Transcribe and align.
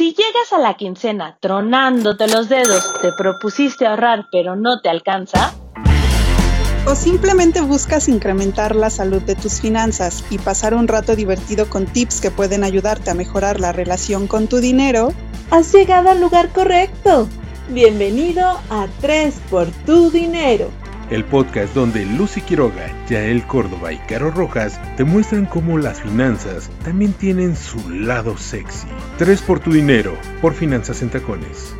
Si 0.00 0.14
llegas 0.14 0.50
a 0.54 0.58
la 0.58 0.78
quincena 0.78 1.36
tronándote 1.40 2.26
los 2.26 2.48
dedos, 2.48 2.90
te 3.02 3.12
propusiste 3.12 3.86
ahorrar 3.86 4.28
pero 4.32 4.56
no 4.56 4.80
te 4.80 4.88
alcanza, 4.88 5.52
o 6.86 6.94
simplemente 6.94 7.60
buscas 7.60 8.08
incrementar 8.08 8.74
la 8.74 8.88
salud 8.88 9.20
de 9.20 9.34
tus 9.34 9.60
finanzas 9.60 10.24
y 10.30 10.38
pasar 10.38 10.72
un 10.72 10.88
rato 10.88 11.16
divertido 11.16 11.68
con 11.68 11.84
tips 11.84 12.22
que 12.22 12.30
pueden 12.30 12.64
ayudarte 12.64 13.10
a 13.10 13.14
mejorar 13.14 13.60
la 13.60 13.72
relación 13.72 14.26
con 14.26 14.46
tu 14.46 14.60
dinero, 14.60 15.12
has 15.50 15.70
llegado 15.70 16.08
al 16.08 16.18
lugar 16.18 16.48
correcto. 16.48 17.28
Bienvenido 17.68 18.58
a 18.70 18.88
3 19.02 19.38
por 19.50 19.66
tu 19.84 20.10
dinero 20.10 20.70
el 21.10 21.24
podcast 21.24 21.74
donde 21.74 22.04
Lucy 22.04 22.40
Quiroga, 22.40 22.88
Yael 23.08 23.44
Córdoba 23.46 23.92
y 23.92 23.98
Caro 23.98 24.30
Rojas 24.30 24.80
te 24.96 25.02
muestran 25.02 25.44
cómo 25.44 25.76
las 25.76 26.00
finanzas 26.00 26.70
también 26.84 27.12
tienen 27.12 27.56
su 27.56 27.90
lado 27.90 28.36
sexy. 28.38 28.86
Tres 29.18 29.42
por 29.42 29.58
tu 29.58 29.72
dinero, 29.72 30.16
por 30.40 30.54
Finanzas 30.54 31.02
en 31.02 31.10
Tacones. 31.10 31.74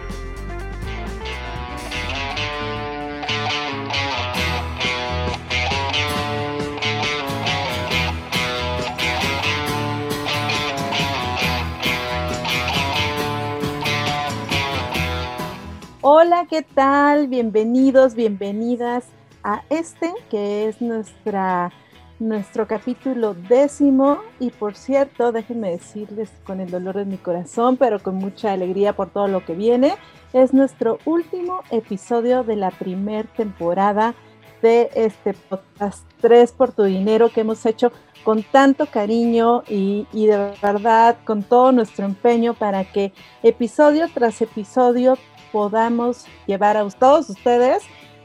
Hola, 16.03 16.47
¿qué 16.51 16.63
tal? 16.63 17.29
Bienvenidos, 17.29 18.15
bienvenidas 18.15 19.05
a 19.43 19.63
este 19.71 20.13
que 20.31 20.69
es 20.69 20.81
nuestra, 20.81 21.73
nuestro 22.19 22.67
capítulo 22.67 23.35
décimo. 23.35 24.19
Y 24.39 24.51
por 24.51 24.75
cierto, 24.75 25.33
déjenme 25.33 25.71
decirles 25.71 26.31
con 26.45 26.61
el 26.61 26.71
dolor 26.71 26.97
de 26.97 27.05
mi 27.05 27.17
corazón, 27.17 27.77
pero 27.77 28.01
con 28.01 28.17
mucha 28.17 28.53
alegría 28.53 28.95
por 28.95 29.11
todo 29.11 29.29
lo 29.29 29.45
que 29.45 29.55
viene, 29.55 29.95
es 30.33 30.53
nuestro 30.53 30.99
último 31.05 31.63
episodio 31.71 32.45
de 32.45 32.57
la 32.57 32.71
primer 32.71 33.27
temporada 33.27 34.15
de 34.63 34.91
este 34.95 35.33
podcast 35.33 36.05
3 36.21 36.53
por 36.53 36.73
tu 36.73 36.85
dinero 36.85 37.31
que 37.31 37.41
hemos 37.41 37.65
hecho 37.65 37.93
con 38.25 38.43
tanto 38.43 38.87
cariño 38.87 39.63
y, 39.67 40.07
y, 40.13 40.27
de 40.27 40.53
verdad 40.63 41.17
con 41.25 41.43
todo 41.43 41.73
nuestro 41.73 42.05
empeño 42.05 42.53
para 42.53 42.85
que 42.85 43.13
episodio 43.43 44.07
tras 44.13 44.43
episodio 44.43 45.17
podamos 45.51 46.27
llevar 46.47 46.77
a 46.77 46.89
todos 46.91 47.31
ustedes 47.31 47.83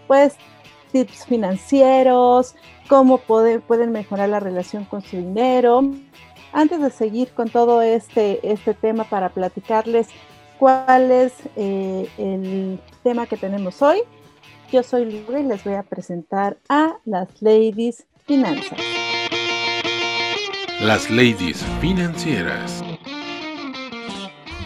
pues 0.08 0.36
tips 0.96 1.26
financieros, 1.26 2.56
cómo 2.88 3.18
pueden, 3.18 3.92
mejorar 3.92 4.30
la 4.30 4.40
relación 4.40 4.86
con 4.86 5.02
su 5.02 5.18
dinero. 5.18 5.82
Antes 6.54 6.80
de 6.80 6.90
seguir 6.90 7.32
con 7.32 7.50
todo 7.50 7.82
este, 7.82 8.40
este 8.50 8.74
tema 8.74 9.04
para 9.04 9.28
platicarles 9.28 10.08
cuál 10.58 11.12
es 11.12 11.34
eh, 11.58 12.08
el 12.18 12.80
tema 13.04 13.28
que 13.28 13.36
tenemos 13.36 13.82
hoy, 13.82 14.04
yo 14.72 14.84
soy 14.84 15.04
Libre 15.04 15.42
y 15.42 15.44
les 15.44 15.66
voy 15.66 15.74
a 15.74 15.84
presentar 15.84 16.56
a 16.70 16.96
las 17.04 17.42
Ladies 17.42 18.06
Finanzas. 18.26 18.80
Las 20.80 21.10
Ladies 21.10 21.62
Financieras. 21.82 22.95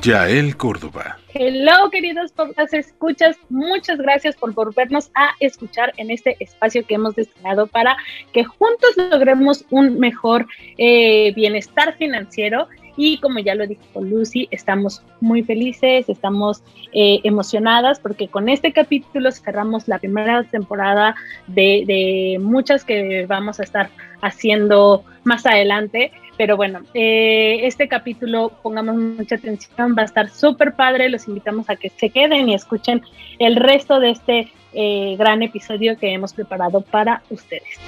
Yael 0.02 0.56
Córdoba. 0.56 1.18
Hello, 1.34 1.90
queridos 1.92 2.32
podcast 2.32 2.74
escuchas. 2.74 3.38
Muchas 3.50 3.98
gracias 3.98 4.36
por 4.36 4.54
volvernos 4.54 5.12
a 5.14 5.36
escuchar 5.40 5.94
en 5.98 6.10
este 6.10 6.38
espacio 6.40 6.86
que 6.86 6.96
hemos 6.96 7.16
destinado 7.16 7.68
para 7.68 7.98
que 8.32 8.46
juntos 8.46 8.96
logremos 8.96 9.66
un 9.70 10.00
mejor 10.00 10.48
eh, 10.78 11.34
bienestar 11.36 11.98
financiero. 11.98 12.68
Y 12.98 13.18
como 13.20 13.40
ya 13.40 13.56
lo 13.56 13.68
dijo 13.68 14.02
Lucy, 14.02 14.48
estamos 14.52 15.04
muy 15.22 15.44
felices, 15.44 16.08
estamos 16.10 16.64
eh, 16.94 17.20
emocionadas 17.24 18.00
porque 18.00 18.28
con 18.28 18.50
este 18.50 18.72
capítulo 18.74 19.32
cerramos 19.32 19.88
la 19.88 20.00
primera 20.00 20.44
temporada 20.44 21.16
de, 21.48 22.38
muchas 22.42 22.84
que 22.84 23.26
vamos 23.28 23.60
a 23.60 23.64
estar 23.64 23.90
haciendo 24.22 25.04
más 25.24 25.46
adelante. 25.46 26.12
Pero 26.38 26.56
bueno, 26.56 26.82
eh, 26.94 27.62
este 27.64 27.88
capítulo, 27.88 28.54
pongamos 28.64 28.96
mucha 28.96 29.36
atención, 29.36 29.96
va 29.98 30.04
a 30.04 30.06
estar 30.06 30.30
súper 30.30 30.74
padre. 30.74 31.10
Los 31.10 31.28
invitamos 31.28 31.70
a 31.70 31.76
que 31.76 31.90
se 31.90 32.10
queden 32.10 32.50
y 32.50 32.54
escuchen 32.54 33.02
el 33.40 33.58
resto 33.58 34.00
de 34.00 34.12
este 34.12 34.52
eh, 34.74 35.16
gran 35.18 35.42
episodio 35.42 35.98
que 35.98 36.14
hemos 36.14 36.34
preparado 36.34 36.82
para 36.82 37.24
ustedes. 37.30 37.80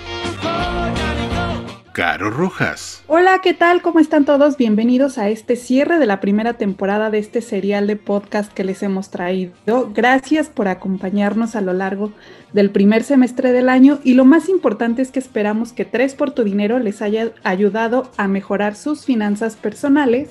Caro 1.94 2.30
Rojas. 2.30 3.04
Hola, 3.08 3.40
¿qué 3.44 3.54
tal? 3.54 3.82
¿Cómo 3.82 4.00
están 4.00 4.24
todos? 4.24 4.56
Bienvenidos 4.56 5.18
a 5.18 5.28
este 5.28 5.58
cierre 5.58 6.00
de 6.00 6.06
la 6.06 6.22
primera 6.22 6.54
temporada 6.54 7.10
de 7.10 7.18
este 7.18 7.42
serial 7.42 7.86
de 7.86 7.98
podcast 7.98 8.54
que 8.54 8.64
les 8.64 8.82
hemos 8.82 9.10
traído. 9.10 9.52
Gracias 9.94 10.48
por 10.48 10.70
acompañarnos 10.70 11.58
a 11.58 11.62
lo 11.62 11.74
largo 11.74 12.14
del 12.54 12.70
primer 12.70 13.04
semestre 13.04 13.52
del 13.52 13.68
año 13.68 14.00
y 14.06 14.14
lo 14.14 14.24
más 14.24 14.48
importante 14.48 15.02
es 15.02 15.12
que 15.12 15.20
esperamos 15.20 15.74
que 15.74 15.84
Tres 15.84 16.16
por 16.16 16.32
tu 16.32 16.46
dinero 16.46 16.80
les 16.80 17.02
haya 17.02 17.34
ayudado 17.44 18.10
a 18.16 18.30
mejorar 18.30 18.76
sus 18.76 19.04
finanzas 19.04 19.58
personales 19.58 20.30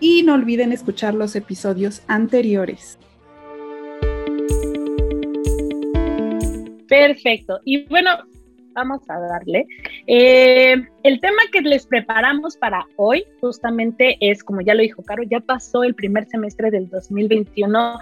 y 0.00 0.24
no 0.24 0.34
olviden 0.34 0.72
escuchar 0.72 1.14
los 1.14 1.36
episodios 1.36 2.02
anteriores. 2.08 2.98
Perfecto. 6.88 7.60
Y 7.64 7.86
bueno, 7.86 8.10
vamos 8.76 9.00
a 9.08 9.18
darle. 9.18 9.66
Eh, 10.06 10.76
el 11.02 11.20
tema 11.20 11.42
que 11.50 11.62
les 11.62 11.86
preparamos 11.86 12.56
para 12.56 12.86
hoy 12.96 13.24
justamente 13.40 14.16
es, 14.20 14.44
como 14.44 14.60
ya 14.60 14.74
lo 14.74 14.82
dijo 14.82 15.02
Caro, 15.02 15.22
ya 15.22 15.40
pasó 15.40 15.82
el 15.82 15.94
primer 15.94 16.26
semestre 16.26 16.70
del 16.70 16.88
2021. 16.90 17.98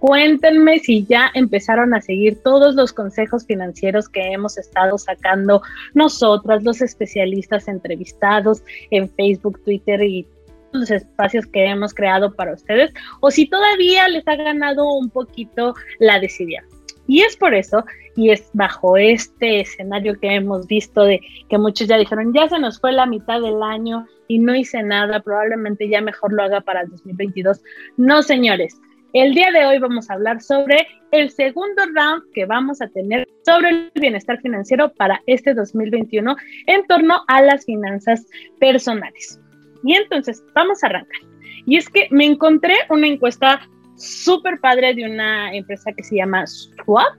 Cuéntenme 0.00 0.78
si 0.80 1.06
ya 1.06 1.30
empezaron 1.32 1.94
a 1.94 2.00
seguir 2.00 2.42
todos 2.42 2.74
los 2.74 2.92
consejos 2.92 3.46
financieros 3.46 4.08
que 4.08 4.32
hemos 4.32 4.58
estado 4.58 4.98
sacando 4.98 5.62
nosotras, 5.94 6.64
los 6.64 6.82
especialistas 6.82 7.68
entrevistados 7.68 8.62
en 8.90 9.08
Facebook, 9.08 9.62
Twitter 9.64 10.02
y 10.02 10.26
los 10.72 10.90
espacios 10.90 11.46
que 11.46 11.64
hemos 11.64 11.94
creado 11.94 12.34
para 12.34 12.52
ustedes, 12.52 12.92
o 13.20 13.30
si 13.30 13.48
todavía 13.48 14.08
les 14.08 14.26
ha 14.28 14.36
ganado 14.36 14.92
un 14.92 15.08
poquito 15.08 15.74
la 16.00 16.18
desidia. 16.20 16.64
Y 17.06 17.22
es 17.22 17.36
por 17.36 17.54
eso, 17.54 17.84
y 18.16 18.30
es 18.30 18.50
bajo 18.52 18.96
este 18.96 19.60
escenario 19.60 20.18
que 20.18 20.34
hemos 20.34 20.66
visto 20.66 21.04
de 21.04 21.20
que 21.48 21.58
muchos 21.58 21.86
ya 21.88 21.98
dijeron, 21.98 22.32
ya 22.34 22.48
se 22.48 22.58
nos 22.58 22.80
fue 22.80 22.92
la 22.92 23.06
mitad 23.06 23.40
del 23.40 23.62
año 23.62 24.06
y 24.28 24.38
no 24.38 24.54
hice 24.54 24.82
nada, 24.82 25.20
probablemente 25.20 25.88
ya 25.88 26.00
mejor 26.00 26.32
lo 26.32 26.42
haga 26.42 26.60
para 26.60 26.82
el 26.82 26.90
2022. 26.90 27.62
No, 27.96 28.22
señores, 28.22 28.80
el 29.12 29.34
día 29.34 29.50
de 29.50 29.64
hoy 29.64 29.78
vamos 29.78 30.10
a 30.10 30.14
hablar 30.14 30.42
sobre 30.42 30.86
el 31.12 31.30
segundo 31.30 31.82
round 31.94 32.24
que 32.34 32.44
vamos 32.44 32.82
a 32.82 32.88
tener 32.88 33.26
sobre 33.44 33.70
el 33.70 33.90
bienestar 33.94 34.40
financiero 34.40 34.92
para 34.92 35.22
este 35.26 35.54
2021 35.54 36.36
en 36.66 36.86
torno 36.86 37.22
a 37.28 37.40
las 37.40 37.64
finanzas 37.64 38.26
personales. 38.58 39.40
Y 39.84 39.94
entonces, 39.94 40.44
vamos 40.54 40.82
a 40.82 40.88
arrancar. 40.88 41.20
Y 41.64 41.76
es 41.76 41.88
que 41.88 42.08
me 42.10 42.26
encontré 42.26 42.74
una 42.90 43.06
encuesta 43.06 43.60
súper 43.96 44.60
padre 44.60 44.94
de 44.94 45.04
una 45.04 45.54
empresa 45.54 45.92
que 45.92 46.02
se 46.02 46.16
llama 46.16 46.46
Swap. 46.46 47.14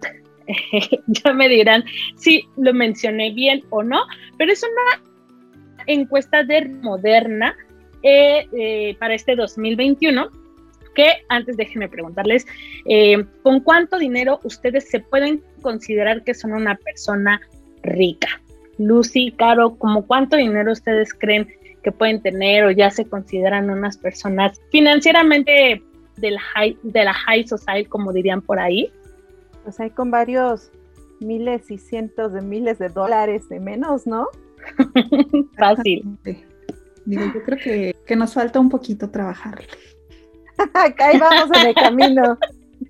ya 1.07 1.33
me 1.33 1.49
dirán 1.49 1.83
si 2.15 2.47
lo 2.55 2.73
mencioné 2.73 3.31
bien 3.31 3.63
o 3.69 3.83
no, 3.83 4.03
pero 4.37 4.51
es 4.53 4.63
una 4.63 5.03
encuesta 5.87 6.43
de 6.43 6.65
Moderna 6.81 7.55
eh, 8.03 8.47
eh, 8.57 8.95
para 8.99 9.15
este 9.15 9.35
2021 9.35 10.29
que 10.97 11.13
antes 11.29 11.55
déjenme 11.57 11.87
preguntarles, 11.89 12.47
eh, 12.85 13.23
¿con 13.43 13.59
cuánto 13.59 13.99
dinero 13.99 14.39
ustedes 14.43 14.89
se 14.89 14.99
pueden 14.99 15.43
considerar 15.61 16.23
que 16.23 16.33
son 16.33 16.53
una 16.53 16.73
persona 16.73 17.39
rica? 17.83 18.41
Lucy, 18.79 19.31
Caro, 19.31 19.75
¿como 19.75 20.07
cuánto 20.07 20.37
dinero 20.37 20.71
ustedes 20.71 21.13
creen 21.13 21.47
que 21.83 21.91
pueden 21.91 22.19
tener 22.21 22.63
o 22.63 22.71
ya 22.71 22.89
se 22.89 23.05
consideran 23.05 23.69
unas 23.69 23.95
personas 23.95 24.59
financieramente 24.71 25.83
del 26.17 26.37
high, 26.39 26.77
de 26.83 27.03
la 27.03 27.13
high 27.13 27.47
society, 27.47 27.85
como 27.85 28.13
dirían 28.13 28.41
por 28.41 28.59
ahí. 28.59 28.91
Pues 29.63 29.79
hay 29.79 29.89
con 29.89 30.11
varios 30.11 30.71
miles 31.19 31.69
y 31.71 31.77
cientos 31.77 32.33
de 32.33 32.41
miles 32.41 32.79
de 32.79 32.89
dólares 32.89 33.49
de 33.49 33.59
menos, 33.59 34.05
¿no? 34.07 34.27
Fácil. 35.57 36.17
Digo, 37.05 37.23
yo 37.33 37.43
creo 37.43 37.57
que, 37.57 37.95
que, 38.05 38.15
nos 38.15 38.33
falta 38.33 38.59
un 38.59 38.69
poquito 38.69 39.09
trabajar. 39.09 39.63
Acá 40.73 41.07
ahí 41.07 41.17
vamos 41.17 41.49
en 41.57 41.67
el 41.67 41.75
camino. 41.75 42.37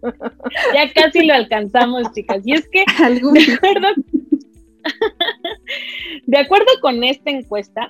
ya 0.73 0.91
casi 0.93 1.25
lo 1.25 1.33
alcanzamos, 1.33 2.11
chicas. 2.13 2.41
Y 2.45 2.53
es 2.53 2.67
que, 2.69 2.83
de 3.09 3.53
acuerdo, 3.53 3.87
de 6.25 6.37
acuerdo 6.37 6.71
con 6.81 7.03
esta 7.03 7.29
encuesta, 7.29 7.89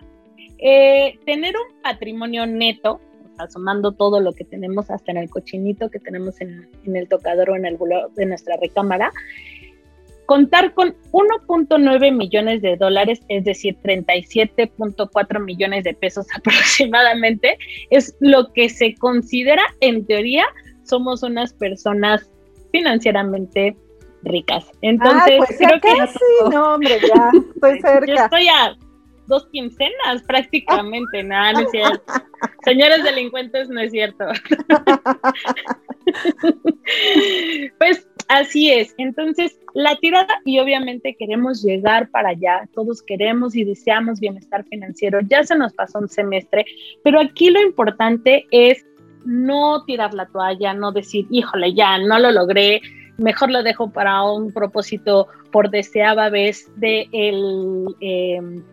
eh, 0.60 1.19
tener 1.25 1.56
un 1.56 1.81
patrimonio 1.81 2.45
neto 2.45 3.00
asomando 3.38 3.92
todo 3.92 4.19
lo 4.19 4.34
que 4.34 4.44
tenemos 4.44 4.89
hasta 4.89 5.12
en 5.12 5.18
el 5.18 5.30
cochinito 5.30 5.89
que 5.89 6.00
tenemos 6.00 6.39
en, 6.42 6.68
el 6.86 7.07
tocador 7.07 7.51
o 7.51 7.56
en 7.56 7.66
el 7.66 7.78
de 8.16 8.25
nuestra 8.25 8.57
recámara, 8.57 9.12
contar 10.25 10.74
con 10.74 10.95
1.9 11.12 12.16
millones 12.16 12.62
de 12.62 12.75
dólares, 12.75 13.22
es 13.30 13.45
decir, 13.45 13.78
37.4 13.84 15.44
millones 15.44 15.84
de 15.84 15.94
pesos 15.94 16.28
aproximadamente, 16.36 17.57
es 17.89 18.16
lo 18.19 18.51
que 18.54 18.69
se 18.69 18.95
considera 18.95 19.63
en 19.80 20.06
teoría 20.06 20.45
somos 20.88 21.24
unas 21.24 21.54
personas 21.54 22.30
financieramente 22.72 23.75
ricas. 24.24 24.66
Entonces, 24.81 25.38
pues 25.38 25.57
creo 25.57 25.81
que 25.81 26.07
sí, 26.07 26.50
no, 26.51 26.75
hombre, 26.75 27.00
ya 27.01 27.31
estoy 27.54 27.80
cerca. 27.81 28.06
Yo 28.06 28.16
estoy 28.16 28.48
a 28.48 28.78
dos 29.28 29.48
quincenas 29.52 30.24
prácticamente, 30.26 31.24
nada, 31.24 31.54
no 31.54 31.60
es 31.62 31.72
cierto. 31.72 32.14
Señores 32.64 33.04
delincuentes, 33.04 33.70
no 33.70 33.80
es 33.80 33.92
cierto. 33.92 34.26
pues 37.78 38.08
así 38.28 38.72
es. 38.72 38.94
Entonces, 38.98 39.60
la 39.74 39.96
tirada, 39.98 40.34
y 40.46 40.60
obviamente 40.60 41.16
queremos 41.18 41.64
llegar 41.64 42.10
para 42.10 42.30
allá, 42.30 42.68
todos 42.74 43.02
queremos 43.02 43.56
y 43.56 43.64
deseamos 43.64 44.20
bienestar 44.20 44.66
financiero. 44.66 45.20
Ya 45.22 45.44
se 45.44 45.56
nos 45.56 45.74
pasó 45.74 46.00
un 46.00 46.10
semestre, 46.10 46.66
pero 47.04 47.20
aquí 47.20 47.50
lo 47.50 47.62
importante 47.62 48.46
es 48.52 48.86
no 49.26 49.84
tirar 49.86 50.14
la 50.14 50.28
toalla, 50.28 50.74
no 50.74 50.92
decir, 50.92 51.28
híjole, 51.30 51.74
ya 51.74 51.98
no 51.98 52.18
lo 52.18 52.32
logré, 52.32 52.82
mejor 53.18 53.52
lo 53.52 53.64
dejo 53.64 53.92
para 53.92 54.24
un 54.24 54.54
propósito 54.54 55.28
por 55.52 55.70
deseaba 55.70 56.30
vez 56.30 56.72
de 56.78 57.10
el 57.12 57.96
em, 58.00 58.64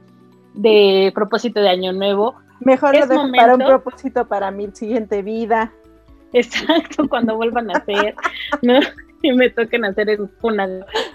de 0.55 1.13
propósito 1.15 1.61
de 1.61 1.69
año 1.69 1.93
nuevo. 1.93 2.35
Mejor 2.61 2.97
lo 2.97 3.07
dejo 3.07 3.31
para 3.37 3.55
un 3.55 3.61
propósito 3.61 4.27
para 4.27 4.51
mi 4.51 4.71
siguiente 4.73 5.23
vida. 5.23 5.73
Exacto, 6.33 7.09
cuando 7.09 7.37
vuelvan 7.37 7.71
a 7.71 7.79
hacer, 7.79 8.15
¿no? 8.63 8.81
Y 9.23 9.33
me 9.33 9.51
toquen 9.51 9.85
hacer 9.85 10.09
en 10.11 10.31
una. 10.43 10.69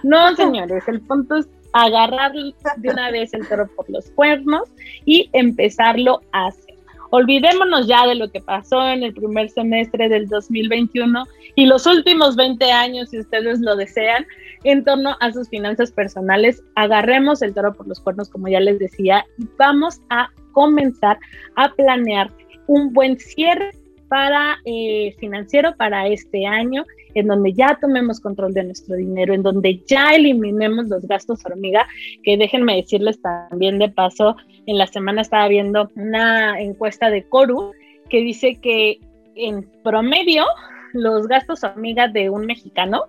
No, 0.03 0.35
señores, 0.35 0.87
el 0.87 1.01
punto 1.01 1.37
es 1.37 1.49
agarrar 1.73 2.31
de 2.31 2.89
una 2.89 3.11
vez 3.11 3.33
el 3.33 3.47
toro 3.47 3.67
por 3.75 3.89
los 3.89 4.09
cuernos 4.11 4.69
y 5.05 5.29
empezarlo 5.33 6.21
a 6.31 6.47
hacer. 6.47 6.68
Olvidémonos 7.11 7.87
ya 7.87 8.05
de 8.05 8.15
lo 8.15 8.31
que 8.31 8.39
pasó 8.39 8.87
en 8.87 9.03
el 9.03 9.13
primer 9.13 9.49
semestre 9.49 10.09
del 10.09 10.27
2021 10.27 11.25
y 11.55 11.65
los 11.65 11.85
últimos 11.87 12.35
20 12.35 12.71
años, 12.71 13.09
si 13.09 13.19
ustedes 13.19 13.59
lo 13.61 13.75
desean, 13.75 14.25
en 14.63 14.83
torno 14.83 15.15
a 15.19 15.31
sus 15.31 15.49
finanzas 15.49 15.91
personales. 15.91 16.63
Agarremos 16.75 17.41
el 17.41 17.53
toro 17.53 17.73
por 17.73 17.87
los 17.87 17.99
cuernos, 17.99 18.29
como 18.29 18.47
ya 18.47 18.59
les 18.59 18.79
decía, 18.79 19.25
y 19.37 19.47
vamos 19.57 20.01
a 20.09 20.29
comenzar 20.51 21.17
a 21.55 21.71
planear 21.73 22.31
un 22.67 22.93
buen 22.93 23.19
cierre 23.19 23.71
para 24.07 24.57
eh, 24.65 25.15
financiero 25.19 25.75
para 25.75 26.07
este 26.07 26.45
año, 26.45 26.83
en 27.13 27.27
donde 27.27 27.53
ya 27.53 27.77
tomemos 27.79 28.19
control 28.19 28.53
de 28.53 28.63
nuestro 28.63 28.95
dinero, 28.95 29.33
en 29.33 29.43
donde 29.43 29.81
ya 29.87 30.13
eliminemos 30.13 30.87
los 30.87 31.05
gastos 31.07 31.45
hormiga, 31.45 31.87
que 32.23 32.37
déjenme 32.37 32.75
decirles 32.75 33.21
también 33.21 33.79
de 33.79 33.89
paso, 33.89 34.35
en 34.65 34.77
la 34.77 34.87
semana 34.87 35.21
estaba 35.21 35.47
viendo 35.47 35.89
una 35.95 36.59
encuesta 36.59 37.09
de 37.09 37.23
Coru 37.23 37.71
que 38.09 38.19
dice 38.19 38.55
que 38.55 38.99
en 39.35 39.63
promedio 39.83 40.45
los 40.93 41.27
gastos 41.27 41.63
hormiga 41.63 42.07
de 42.07 42.29
un 42.29 42.45
mexicano 42.45 43.05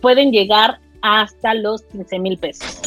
pueden 0.00 0.30
llegar 0.30 0.78
hasta 1.02 1.54
los 1.54 1.82
15 1.82 2.18
mil 2.18 2.38
pesos. 2.38 2.80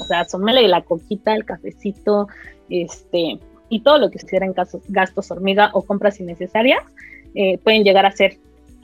O 0.00 0.04
sea, 0.04 0.24
súmele 0.24 0.66
la 0.68 0.82
coquita, 0.82 1.34
el 1.34 1.44
cafecito, 1.44 2.28
este, 2.68 3.38
y 3.68 3.80
todo 3.80 3.98
lo 3.98 4.10
que 4.10 4.18
se 4.18 4.36
en 4.36 4.52
casos, 4.52 4.82
gastos 4.88 5.30
hormiga 5.30 5.70
o 5.72 5.82
compras 5.82 6.20
innecesarias, 6.20 6.82
eh, 7.34 7.58
pueden 7.58 7.84
llegar 7.84 8.06
a 8.06 8.12
ser 8.12 8.38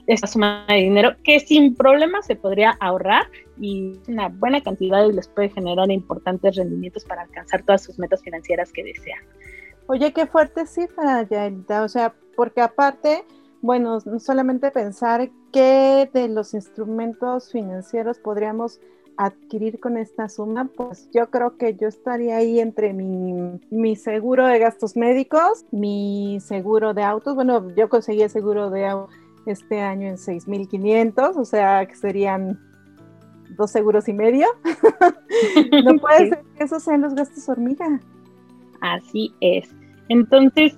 esa 0.07 0.27
suma 0.27 0.65
de 0.67 0.75
dinero 0.75 1.15
que 1.23 1.39
sin 1.39 1.75
problema 1.75 2.21
se 2.21 2.35
podría 2.35 2.71
ahorrar 2.79 3.25
y 3.59 3.99
una 4.07 4.29
buena 4.29 4.61
cantidad 4.61 5.05
y 5.05 5.13
les 5.13 5.27
puede 5.27 5.49
generar 5.49 5.89
importantes 5.91 6.55
rendimientos 6.55 7.05
para 7.05 7.21
alcanzar 7.21 7.63
todas 7.63 7.83
sus 7.83 7.99
metas 7.99 8.21
financieras 8.21 8.71
que 8.71 8.83
desean. 8.83 9.19
Oye, 9.87 10.13
qué 10.13 10.25
fuerte 10.25 10.65
cifra, 10.65 11.23
Yaelita. 11.23 11.83
O 11.83 11.87
sea, 11.87 12.13
porque 12.35 12.61
aparte, 12.61 13.23
bueno, 13.61 13.99
no 14.05 14.19
solamente 14.19 14.71
pensar 14.71 15.29
qué 15.51 16.09
de 16.13 16.27
los 16.29 16.53
instrumentos 16.53 17.51
financieros 17.51 18.17
podríamos 18.17 18.79
adquirir 19.15 19.79
con 19.79 19.97
esta 19.97 20.27
suma, 20.27 20.69
pues 20.75 21.07
yo 21.13 21.29
creo 21.29 21.57
que 21.57 21.75
yo 21.75 21.87
estaría 21.87 22.37
ahí 22.37 22.59
entre 22.59 22.93
mi, 22.93 23.59
mi 23.69 23.95
seguro 23.95 24.47
de 24.47 24.57
gastos 24.57 24.95
médicos, 24.95 25.65
mi 25.71 26.39
seguro 26.41 26.95
de 26.95 27.03
autos. 27.03 27.35
Bueno, 27.35 27.69
yo 27.75 27.89
conseguí 27.89 28.23
el 28.23 28.31
seguro 28.31 28.71
de 28.71 28.87
autos 28.87 29.22
este 29.45 29.81
año 29.81 30.07
en 30.07 30.15
6.500, 30.15 31.35
o 31.35 31.45
sea 31.45 31.85
que 31.85 31.95
serían 31.95 32.59
dos 33.55 33.71
seguros 33.71 34.07
y 34.07 34.13
medio. 34.13 34.47
no 35.85 35.97
puede 35.97 36.29
ser 36.29 36.41
que 36.57 36.63
esos 36.63 36.83
sean 36.83 37.01
los 37.01 37.13
gastos 37.15 37.47
hormiga. 37.49 37.99
Así 38.81 39.33
es. 39.39 39.69
Entonces, 40.09 40.77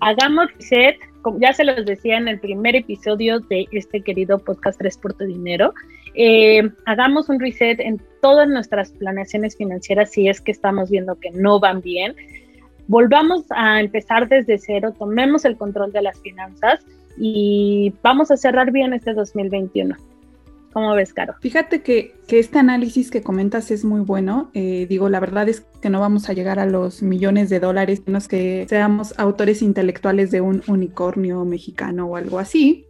hagamos 0.00 0.52
reset, 0.54 0.96
como 1.22 1.38
ya 1.38 1.52
se 1.52 1.64
los 1.64 1.84
decía 1.84 2.16
en 2.16 2.28
el 2.28 2.40
primer 2.40 2.74
episodio 2.76 3.40
de 3.40 3.66
este 3.72 4.02
querido 4.02 4.38
podcast 4.38 4.78
Tres 4.78 4.96
por 4.96 5.14
tu 5.14 5.24
Dinero, 5.24 5.74
eh, 6.14 6.70
hagamos 6.86 7.28
un 7.28 7.40
reset 7.40 7.80
en 7.80 8.00
todas 8.20 8.48
nuestras 8.48 8.92
planeaciones 8.92 9.56
financieras 9.56 10.10
si 10.10 10.28
es 10.28 10.40
que 10.40 10.52
estamos 10.52 10.90
viendo 10.90 11.14
que 11.16 11.30
no 11.30 11.60
van 11.60 11.80
bien. 11.80 12.14
Volvamos 12.88 13.44
a 13.50 13.80
empezar 13.80 14.28
desde 14.28 14.58
cero, 14.58 14.92
tomemos 14.98 15.44
el 15.44 15.56
control 15.56 15.92
de 15.92 16.02
las 16.02 16.20
finanzas 16.20 16.84
y 17.16 17.92
vamos 18.02 18.30
a 18.30 18.36
cerrar 18.36 18.72
bien 18.72 18.92
este 18.92 19.14
2021. 19.14 19.96
¿Cómo 20.72 20.94
ves, 20.94 21.12
Caro? 21.12 21.34
Fíjate 21.40 21.82
que, 21.82 22.14
este 22.28 22.58
análisis 22.58 23.10
que 23.10 23.20
comentas 23.20 23.70
es 23.70 23.84
muy 23.84 24.00
bueno. 24.00 24.50
Eh, 24.54 24.86
digo, 24.88 25.10
la 25.10 25.20
verdad 25.20 25.46
es 25.48 25.60
que 25.82 25.90
no 25.90 26.00
vamos 26.00 26.30
a 26.30 26.32
llegar 26.32 26.58
a 26.58 26.64
los 26.64 27.02
millones 27.02 27.50
de 27.50 27.60
dólares, 27.60 28.02
menos 28.06 28.26
que 28.26 28.64
seamos 28.68 29.12
autores 29.18 29.60
intelectuales 29.60 30.30
de 30.30 30.40
un 30.40 30.62
unicornio 30.66 31.44
mexicano 31.44 32.06
o 32.06 32.16
algo 32.16 32.38
así. 32.38 32.86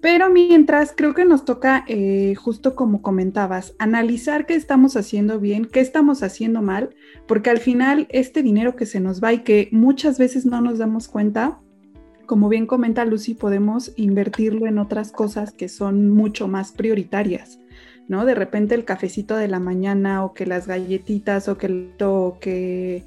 Pero 0.00 0.30
mientras 0.30 0.94
creo 0.96 1.14
que 1.14 1.24
nos 1.26 1.44
toca, 1.44 1.84
eh, 1.86 2.34
justo 2.34 2.74
como 2.74 3.02
comentabas, 3.02 3.74
analizar 3.78 4.46
qué 4.46 4.54
estamos 4.54 4.96
haciendo 4.96 5.38
bien, 5.38 5.66
qué 5.66 5.80
estamos 5.80 6.22
haciendo 6.22 6.62
mal, 6.62 6.90
porque 7.28 7.50
al 7.50 7.58
final 7.58 8.08
este 8.10 8.42
dinero 8.42 8.74
que 8.74 8.86
se 8.86 9.00
nos 9.00 9.22
va 9.22 9.32
y 9.32 9.40
que 9.40 9.68
muchas 9.70 10.18
veces 10.18 10.44
no 10.44 10.60
nos 10.60 10.78
damos 10.78 11.06
cuenta, 11.06 11.60
como 12.26 12.48
bien 12.48 12.66
comenta 12.66 13.04
Lucy, 13.04 13.34
podemos 13.34 13.92
invertirlo 13.96 14.66
en 14.66 14.78
otras 14.78 15.12
cosas 15.12 15.52
que 15.52 15.68
son 15.68 16.10
mucho 16.10 16.48
más 16.48 16.72
prioritarias, 16.72 17.58
¿no? 18.08 18.24
De 18.24 18.34
repente 18.34 18.74
el 18.74 18.84
cafecito 18.84 19.36
de 19.36 19.48
la 19.48 19.60
mañana 19.60 20.24
o 20.24 20.34
que 20.34 20.46
las 20.46 20.66
galletitas 20.66 21.48
o 21.48 21.58
que 21.58 21.66
el, 21.66 21.92
que 22.40 23.04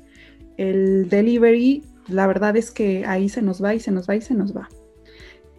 el 0.58 1.10
delivery, 1.10 1.84
la 2.08 2.28
verdad 2.28 2.56
es 2.58 2.72
que 2.72 3.06
ahí 3.06 3.30
se 3.30 3.42
nos 3.42 3.64
va 3.64 3.74
y 3.74 3.80
se 3.80 3.92
nos 3.92 4.10
va 4.10 4.16
y 4.16 4.22
se 4.22 4.34
nos 4.34 4.56
va. 4.56 4.70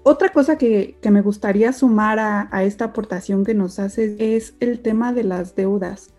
Otra 0.02 0.28
cosa 0.28 0.56
que, 0.56 0.96
me 1.10 1.20
gustaría 1.20 1.72
sumar 1.72 2.20
a, 2.20 2.62
esta 2.62 2.84
aportación 2.84 3.44
que 3.44 3.54
nos 3.54 3.80
hace 3.80 4.14
es 4.18 4.54
el 4.60 4.80
tema 4.80 5.12
de 5.12 5.24
las 5.24 5.56
deudas. 5.56 6.14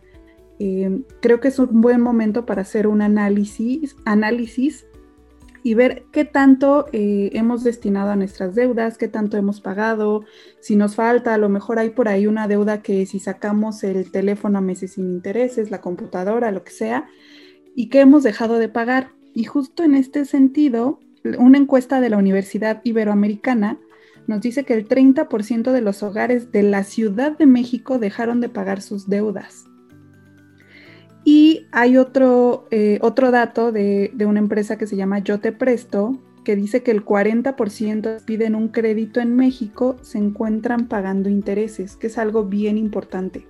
Eh, 0.60 1.04
creo 1.22 1.40
que 1.40 1.48
es 1.48 1.58
un 1.58 1.80
buen 1.80 2.02
momento 2.02 2.46
para 2.46 2.64
hacer 2.64 2.88
un 2.88 3.02
análisis, 3.02 3.96
análisis 4.04 4.86
y 5.68 5.74
ver 5.74 6.06
qué 6.14 6.24
tanto 6.24 6.86
eh, 6.94 7.30
hemos 7.34 7.62
destinado 7.62 8.12
a 8.12 8.16
nuestras 8.16 8.56
deudas, 8.56 8.98
qué 8.98 9.10
tanto 9.10 9.36
hemos 9.36 9.60
pagado, 9.60 10.24
si 10.62 10.78
nos 10.78 10.96
falta, 10.96 11.34
a 11.34 11.38
lo 11.38 11.50
mejor 11.50 11.78
hay 11.78 11.90
por 11.90 12.08
ahí 12.08 12.26
una 12.26 12.48
deuda 12.48 12.82
que 12.82 13.06
si 13.06 13.20
sacamos 13.20 13.84
el 13.84 14.10
teléfono 14.10 14.60
a 14.60 14.62
meses 14.62 14.94
sin 14.94 15.10
intereses, 15.10 15.70
la 15.70 15.82
computadora, 15.82 16.54
lo 16.54 16.64
que 16.64 16.72
sea, 16.72 17.10
y 17.76 17.90
qué 17.90 18.00
hemos 18.00 18.24
dejado 18.24 18.60
de 18.60 18.70
pagar. 18.70 19.10
Y 19.34 19.44
justo 19.44 19.84
en 19.84 19.96
este 19.96 20.24
sentido, 20.24 21.02
una 21.38 21.58
encuesta 21.58 22.00
de 22.00 22.12
la 22.12 22.18
Universidad 22.18 22.80
Iberoamericana 22.86 23.78
nos 24.26 24.40
dice 24.40 24.64
que 24.64 24.74
el 24.74 24.88
30% 24.88 25.74
de 25.74 25.82
los 25.82 26.02
hogares 26.02 26.50
de 26.54 26.64
la 26.64 26.86
Ciudad 26.86 27.38
de 27.38 27.46
México 27.46 28.00
dejaron 28.00 28.40
de 28.40 28.48
pagar 28.48 28.82
sus 28.82 29.10
deudas. 29.10 29.66
Y 31.30 31.68
hay 31.74 31.98
otro, 31.98 32.70
eh, 32.72 33.00
otro 33.02 33.32
dato 33.32 33.74
de, 33.74 34.14
una 34.26 34.40
empresa 34.40 34.78
que 34.78 34.88
se 34.88 34.96
llama 34.96 35.20
Yo 35.20 35.42
Te 35.42 35.52
Presto, 35.52 36.18
que 36.46 36.56
dice 36.56 36.84
que 36.84 36.92
el 36.92 37.04
40% 37.04 38.24
piden 38.24 38.56
un 38.56 38.70
crédito 38.70 39.20
en 39.20 39.36
México 39.36 39.98
se 40.04 40.20
encuentran 40.20 40.88
pagando 40.88 41.28
intereses, 41.28 41.98
que 41.98 42.08
es 42.08 42.18
algo 42.18 42.46
bien 42.46 42.78
importante. 42.78 43.46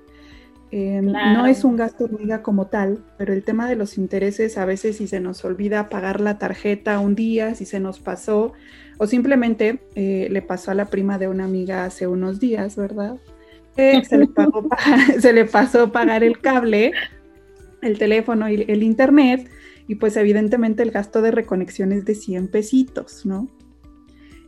Em, 0.71 1.05
no 1.05 1.45
es 1.45 1.63
un 1.63 1.77
gasto 1.77 2.05
hormiga 2.05 2.41
como 2.41 2.65
tal, 2.65 3.05
pero 3.19 3.31
el 3.31 3.43
tema 3.43 3.69
de 3.69 3.75
los 3.75 3.99
intereses, 3.99 4.57
a 4.57 4.65
veces 4.65 4.97
si 4.97 5.07
se 5.07 5.19
nos 5.19 5.45
olvida 5.45 5.87
pagar 5.87 6.19
la 6.19 6.39
tarjeta 6.39 6.99
un 6.99 7.13
día, 7.13 7.53
si 7.53 7.65
se 7.65 7.79
nos 7.79 7.99
pasó, 7.99 8.53
o 8.97 9.05
simplemente 9.05 9.81
eh, 9.93 10.29
le 10.31 10.41
pasó 10.41 10.71
a 10.71 10.73
la 10.73 10.85
prima 10.85 11.19
de 11.19 11.27
una 11.27 11.45
amiga 11.45 11.85
hace 11.85 12.07
unos 12.07 12.39
días, 12.39 12.75
¿verdad? 12.75 13.17
se, 13.75 14.17
le 14.17 14.27
se 15.19 15.31
le 15.31 15.45
pasó 15.45 15.91
pagar 15.91 16.23
el 16.23 16.39
cable 16.39 16.93
el 17.81 17.97
teléfono 17.97 18.49
y 18.49 18.65
el 18.67 18.83
internet, 18.83 19.49
y 19.87 19.95
pues 19.95 20.17
evidentemente 20.17 20.83
el 20.83 20.91
gasto 20.91 21.21
de 21.21 21.31
reconexión 21.31 21.91
es 21.91 22.05
de 22.05 22.15
100 22.15 22.49
pesitos, 22.49 23.25
¿no? 23.25 23.47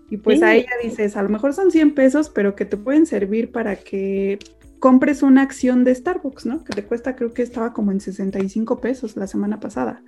Y 0.10 0.18
pues 0.18 0.42
a 0.42 0.56
ella 0.56 0.72
dices, 0.84 1.16
a 1.16 1.24
lo 1.24 1.30
mejor 1.30 1.54
son 1.54 1.72
100 1.72 1.94
pesos, 1.94 2.30
pero 2.30 2.56
que 2.56 2.66
te 2.66 2.78
pueden 2.78 3.06
servir 3.06 3.52
para 3.52 3.76
que 3.76 4.40
compres 4.80 5.22
una 5.22 5.44
acción 5.44 5.84
de 5.84 5.94
Starbucks, 5.94 6.46
¿no? 6.46 6.64
Que 6.64 6.74
te 6.74 6.84
cuesta, 6.84 7.16
creo 7.16 7.34
que 7.34 7.44
estaba 7.44 7.74
como 7.74 7.92
en 7.92 8.02
65 8.02 8.80
pesos 8.80 9.16
la 9.18 9.28
semana 9.28 9.60
pasada. 9.60 10.02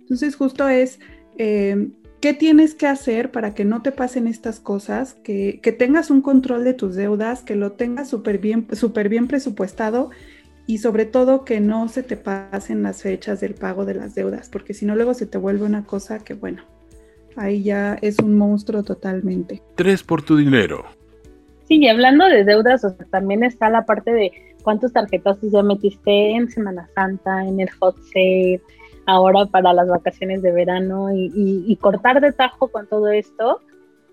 Entonces, 0.00 0.36
justo 0.36 0.68
es, 0.68 1.00
eh, 1.36 1.90
¿qué 2.20 2.32
tienes 2.32 2.74
que 2.74 2.86
hacer 2.86 3.30
para 3.30 3.54
que 3.54 3.64
no 3.64 3.82
te 3.82 3.92
pasen 3.92 4.26
estas 4.26 4.58
cosas? 4.58 5.14
Que, 5.22 5.60
tengas 5.78 6.10
un 6.10 6.22
control 6.22 6.64
de 6.64 6.72
tus 6.72 6.94
deudas, 6.94 7.42
que 7.42 7.56
lo 7.56 7.72
tengas 7.72 8.08
súper 8.08 8.38
bien, 8.38 8.66
súper 8.72 9.08
bien 9.08 9.28
presupuestado 9.28 10.10
y 10.72 10.78
sobre 10.78 11.04
todo 11.04 11.44
que 11.44 11.60
no 11.60 11.86
se 11.88 12.02
te 12.02 12.16
pasen 12.16 12.82
las 12.82 13.02
fechas 13.02 13.42
del 13.42 13.52
pago 13.52 13.84
de 13.84 13.92
las 13.92 14.14
deudas, 14.14 14.48
porque 14.48 14.72
si 14.72 14.86
no 14.86 14.96
luego 14.96 15.12
se 15.12 15.26
te 15.26 15.36
vuelve 15.36 15.66
una 15.66 15.84
cosa 15.84 16.20
que, 16.20 16.32
bueno, 16.32 16.62
ahí 17.36 17.62
ya 17.62 17.98
es 18.00 18.18
un 18.20 18.38
monstruo 18.38 18.82
totalmente. 18.82 19.60
Tres 19.74 20.02
por 20.02 20.22
tu 20.22 20.34
dinero. 20.34 20.86
Sí, 21.68 21.76
y 21.76 21.88
hablando 21.88 22.24
de 22.24 22.44
deudas, 22.44 22.86
o 22.86 22.88
sea, 22.88 23.04
también 23.10 23.44
está 23.44 23.68
la 23.68 23.84
parte 23.84 24.14
de 24.14 24.32
cuántos 24.62 24.94
tarjetazos 24.94 25.52
ya 25.52 25.62
metiste 25.62 26.30
en 26.30 26.50
Semana 26.50 26.88
Santa, 26.94 27.46
en 27.46 27.60
el 27.60 27.68
hot 27.72 27.98
sale, 28.10 28.62
ahora 29.04 29.44
para 29.44 29.74
las 29.74 29.88
vacaciones 29.88 30.40
de 30.40 30.52
verano 30.52 31.08
y, 31.12 31.76
cortar 31.82 32.22
de 32.22 32.32
tajo 32.32 32.68
con 32.68 32.86
todo 32.86 33.10
esto 33.10 33.60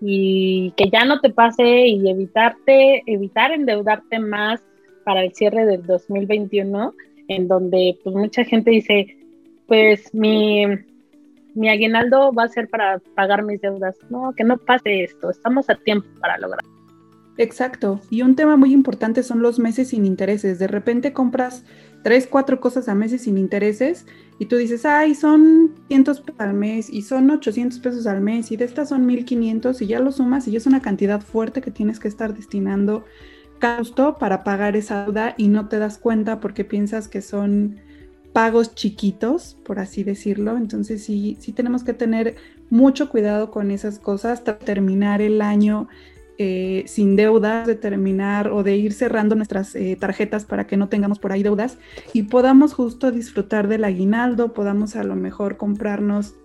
y 0.02 0.74
que 0.76 0.90
ya 0.90 1.06
no 1.06 1.20
te 1.20 1.30
pase 1.30 1.86
y 1.86 2.06
evitarte, 2.06 3.02
evitar 3.06 3.50
endeudarte 3.50 4.18
más 4.18 4.60
para 5.04 5.24
el 5.24 5.34
cierre 5.34 5.66
del 5.66 5.84
2021, 5.86 6.94
en 7.28 7.48
donde 7.48 7.98
pues 8.02 8.14
mucha 8.14 8.44
gente 8.44 8.70
dice, 8.70 9.16
pues 9.66 10.12
mi, 10.14 10.64
mi 11.54 11.68
aguinaldo 11.68 12.32
va 12.32 12.44
a 12.44 12.48
ser 12.48 12.68
para 12.68 12.98
pagar 13.14 13.42
mis 13.42 13.60
deudas. 13.60 13.96
No, 14.10 14.32
que 14.36 14.44
no 14.44 14.58
pase 14.58 15.04
esto, 15.04 15.30
estamos 15.30 15.70
a 15.70 15.76
tiempo 15.76 16.08
para 16.20 16.38
lograrlo. 16.38 16.68
Exacto. 17.40 18.00
Y 18.10 18.20
un 18.20 18.36
tema 18.36 18.56
muy 18.56 18.72
importante 18.72 19.22
son 19.22 19.40
los 19.40 19.58
meses 19.58 19.88
sin 19.88 20.04
intereses. 20.04 20.58
De 20.58 20.66
repente 20.66 21.14
compras 21.14 21.64
tres, 22.02 22.26
cuatro 22.26 22.60
cosas 22.60 22.88
a 22.88 22.94
meses 22.94 23.22
sin 23.22 23.38
intereses 23.38 24.06
y 24.38 24.46
tú 24.46 24.56
dices, 24.56 24.84
ay, 24.84 25.14
son 25.14 25.74
100 25.88 26.04
pesos 26.04 26.24
al 26.38 26.54
mes 26.54 26.90
y 26.90 27.02
son 27.02 27.30
800 27.30 27.78
pesos 27.78 28.06
al 28.06 28.20
mes 28.20 28.52
y 28.52 28.56
de 28.56 28.64
estas 28.64 28.90
son 28.90 29.06
1500 29.06 29.80
y 29.80 29.86
ya 29.86 30.00
lo 30.00 30.12
sumas 30.12 30.48
y 30.48 30.52
ya 30.52 30.58
es 30.58 30.66
una 30.66 30.82
cantidad 30.82 31.20
fuerte 31.20 31.60
que 31.62 31.70
tienes 31.70 31.98
que 31.98 32.08
estar 32.08 32.34
destinando 32.34 33.04
costo 33.60 34.16
para 34.18 34.42
pagar 34.42 34.76
esa 34.76 35.04
deuda 35.04 35.34
y 35.36 35.48
no 35.48 35.68
te 35.68 35.78
das 35.78 35.98
cuenta 35.98 36.40
porque 36.40 36.64
piensas 36.64 37.08
que 37.08 37.22
son 37.22 37.80
pagos 38.32 38.74
chiquitos, 38.74 39.56
por 39.64 39.78
así 39.78 40.02
decirlo. 40.02 40.56
Entonces 40.56 41.04
sí, 41.04 41.36
sí 41.40 41.52
tenemos 41.52 41.84
que 41.84 41.92
tener 41.92 42.36
mucho 42.70 43.08
cuidado 43.08 43.50
con 43.50 43.70
esas 43.70 43.98
cosas 43.98 44.38
hasta 44.38 44.58
terminar 44.58 45.20
el 45.20 45.42
año 45.42 45.88
eh, 46.38 46.84
sin 46.86 47.16
deudas, 47.16 47.66
de 47.66 47.74
terminar 47.74 48.48
o 48.48 48.62
de 48.62 48.74
ir 48.76 48.94
cerrando 48.94 49.34
nuestras 49.34 49.74
eh, 49.74 49.96
tarjetas 50.00 50.46
para 50.46 50.66
que 50.66 50.78
no 50.78 50.88
tengamos 50.88 51.18
por 51.18 51.32
ahí 51.32 51.42
deudas 51.42 51.76
y 52.14 52.22
podamos 52.22 52.72
justo 52.72 53.10
disfrutar 53.10 53.68
del 53.68 53.84
aguinaldo, 53.84 54.54
podamos 54.54 54.96
a 54.96 55.04
lo 55.04 55.16
mejor 55.16 55.58
comprarnos 55.58 56.36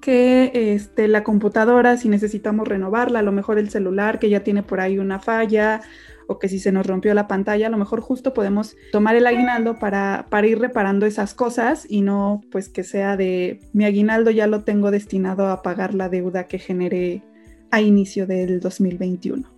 que 0.00 0.52
este, 0.54 1.08
la 1.08 1.22
computadora, 1.22 1.98
si 1.98 2.08
necesitamos 2.08 2.66
renovarla, 2.66 3.18
a 3.18 3.22
lo 3.22 3.32
mejor 3.32 3.58
el 3.58 3.68
celular 3.68 4.18
que 4.18 4.30
ya 4.30 4.40
tiene 4.40 4.62
por 4.62 4.80
ahí 4.80 4.98
una 4.98 5.18
falla 5.18 5.82
o 6.26 6.38
que 6.38 6.48
si 6.48 6.58
se 6.58 6.72
nos 6.72 6.86
rompió 6.86 7.14
la 7.14 7.28
pantalla, 7.28 7.66
a 7.66 7.70
lo 7.70 7.76
mejor 7.76 8.00
justo 8.00 8.34
podemos 8.34 8.76
tomar 8.92 9.16
el 9.16 9.26
aguinaldo 9.26 9.78
para, 9.78 10.26
para 10.30 10.46
ir 10.46 10.58
reparando 10.58 11.06
esas 11.06 11.34
cosas 11.34 11.86
y 11.88 12.00
no 12.00 12.40
pues 12.50 12.68
que 12.68 12.84
sea 12.84 13.16
de 13.16 13.60
mi 13.72 13.84
aguinaldo 13.84 14.30
ya 14.30 14.46
lo 14.46 14.64
tengo 14.64 14.90
destinado 14.90 15.48
a 15.48 15.62
pagar 15.62 15.94
la 15.94 16.08
deuda 16.08 16.44
que 16.44 16.58
genere 16.58 17.22
a 17.70 17.80
inicio 17.80 18.26
del 18.26 18.60
2021. 18.60 19.48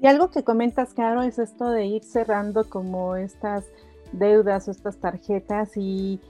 Y 0.00 0.06
algo 0.06 0.30
que 0.30 0.42
comentas, 0.42 0.92
Caro, 0.92 1.22
es 1.22 1.38
esto 1.38 1.70
de 1.70 1.86
ir 1.86 2.04
cerrando 2.04 2.68
como 2.68 3.16
estas 3.16 3.64
deudas 4.12 4.68
o 4.68 4.70
estas 4.70 4.98
tarjetas 4.98 5.76
y, 5.76 6.20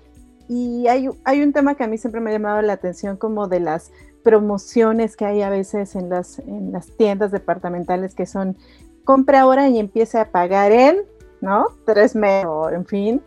y 0.48 0.86
hay, 0.86 1.08
hay, 1.24 1.42
un 1.42 1.52
tema 1.52 1.74
que 1.74 1.84
a 1.84 1.86
mí 1.86 1.98
siempre 1.98 2.20
me 2.20 2.30
ha 2.30 2.34
llamado 2.34 2.62
la 2.62 2.74
atención 2.74 3.16
como 3.16 3.48
de 3.48 3.60
las 3.60 3.90
promociones 4.22 5.16
que 5.16 5.24
hay 5.24 5.42
a 5.42 5.50
veces 5.50 5.96
en 5.96 6.08
las, 6.08 6.38
en 6.38 6.72
las 6.72 6.96
tiendas 6.96 7.30
departamentales 7.30 8.14
que 8.14 8.26
son 8.26 8.56
compre 9.04 9.36
ahora 9.36 9.68
y 9.68 9.78
empiece 9.78 10.18
a 10.18 10.30
pagar 10.30 10.72
en, 10.72 11.02
¿no? 11.40 11.66
Tres 11.84 12.14
meses 12.14 12.48
en 12.72 12.86
fin. 12.86 13.22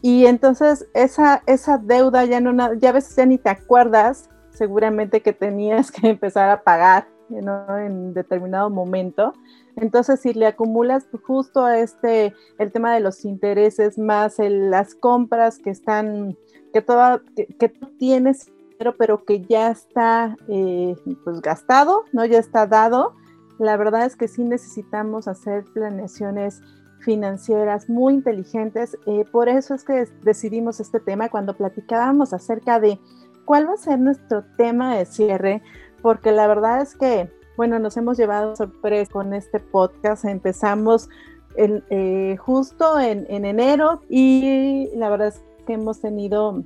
Y 0.00 0.26
entonces 0.26 0.86
esa, 0.94 1.42
esa 1.46 1.78
deuda 1.78 2.24
ya 2.24 2.40
no, 2.40 2.74
ya 2.74 2.90
a 2.90 2.92
veces 2.92 3.16
ya 3.16 3.26
ni 3.26 3.38
te 3.38 3.50
acuerdas 3.50 4.30
seguramente 4.50 5.20
que 5.22 5.32
tenías 5.32 5.90
que 5.90 6.08
empezar 6.08 6.50
a 6.50 6.62
pagar 6.62 7.08
en 7.30 8.14
determinado 8.14 8.70
momento. 8.70 9.34
Entonces, 9.76 10.20
si 10.20 10.34
le 10.34 10.46
acumulas 10.46 11.06
justo 11.22 11.64
a 11.64 11.78
este, 11.78 12.34
el 12.58 12.72
tema 12.72 12.94
de 12.94 13.00
los 13.00 13.24
intereses 13.24 13.98
más 13.98 14.36
las 14.38 14.94
compras 14.94 15.58
que 15.58 15.70
están, 15.70 16.36
que, 16.72 16.82
toda, 16.82 17.22
que, 17.36 17.68
tú 17.68 17.86
tienes, 17.98 18.50
pero, 18.78 18.96
pero 18.96 19.24
que 19.24 19.40
ya 19.42 19.70
está 19.70 20.36
eh, 20.48 20.96
pues 21.24 21.40
gastado, 21.40 22.04
¿no? 22.12 22.24
Ya 22.24 22.38
está 22.38 22.66
dado. 22.66 23.14
La 23.58 23.76
verdad 23.76 24.06
es 24.06 24.16
que 24.16 24.28
sí 24.28 24.44
necesitamos 24.44 25.26
hacer 25.28 25.64
planeaciones 25.72 26.62
financieras 27.00 27.88
muy 27.88 28.14
inteligentes. 28.14 28.96
Eh, 29.06 29.24
por 29.30 29.48
eso 29.48 29.74
es 29.74 29.84
que 29.84 30.06
decidimos 30.22 30.80
este 30.80 31.00
tema 31.00 31.28
cuando 31.28 31.56
platicábamos 31.56 32.32
acerca 32.32 32.80
de 32.80 32.98
cuál 33.44 33.68
va 33.68 33.74
a 33.74 33.78
ser 33.78 33.98
nuestro 33.98 34.44
tema 34.56 34.96
de 34.96 35.06
cierre, 35.06 35.62
porque 36.02 36.32
la 36.32 36.46
verdad 36.46 36.82
es 36.82 36.94
que, 36.94 37.30
bueno, 37.56 37.78
nos 37.78 37.96
hemos 37.96 38.16
llevado 38.16 38.54
sorpresa 38.54 39.10
con 39.12 39.34
este 39.34 39.58
podcast. 39.58 40.24
Empezamos 40.24 41.08
eh, 41.56 42.36
justo 42.38 43.00
en, 43.00 43.26
enero 43.28 44.02
y 44.08 44.90
la 44.94 45.08
verdad 45.10 45.28
es 45.28 45.42
que 45.66 45.72
hemos 45.72 46.00
tenido 46.00 46.62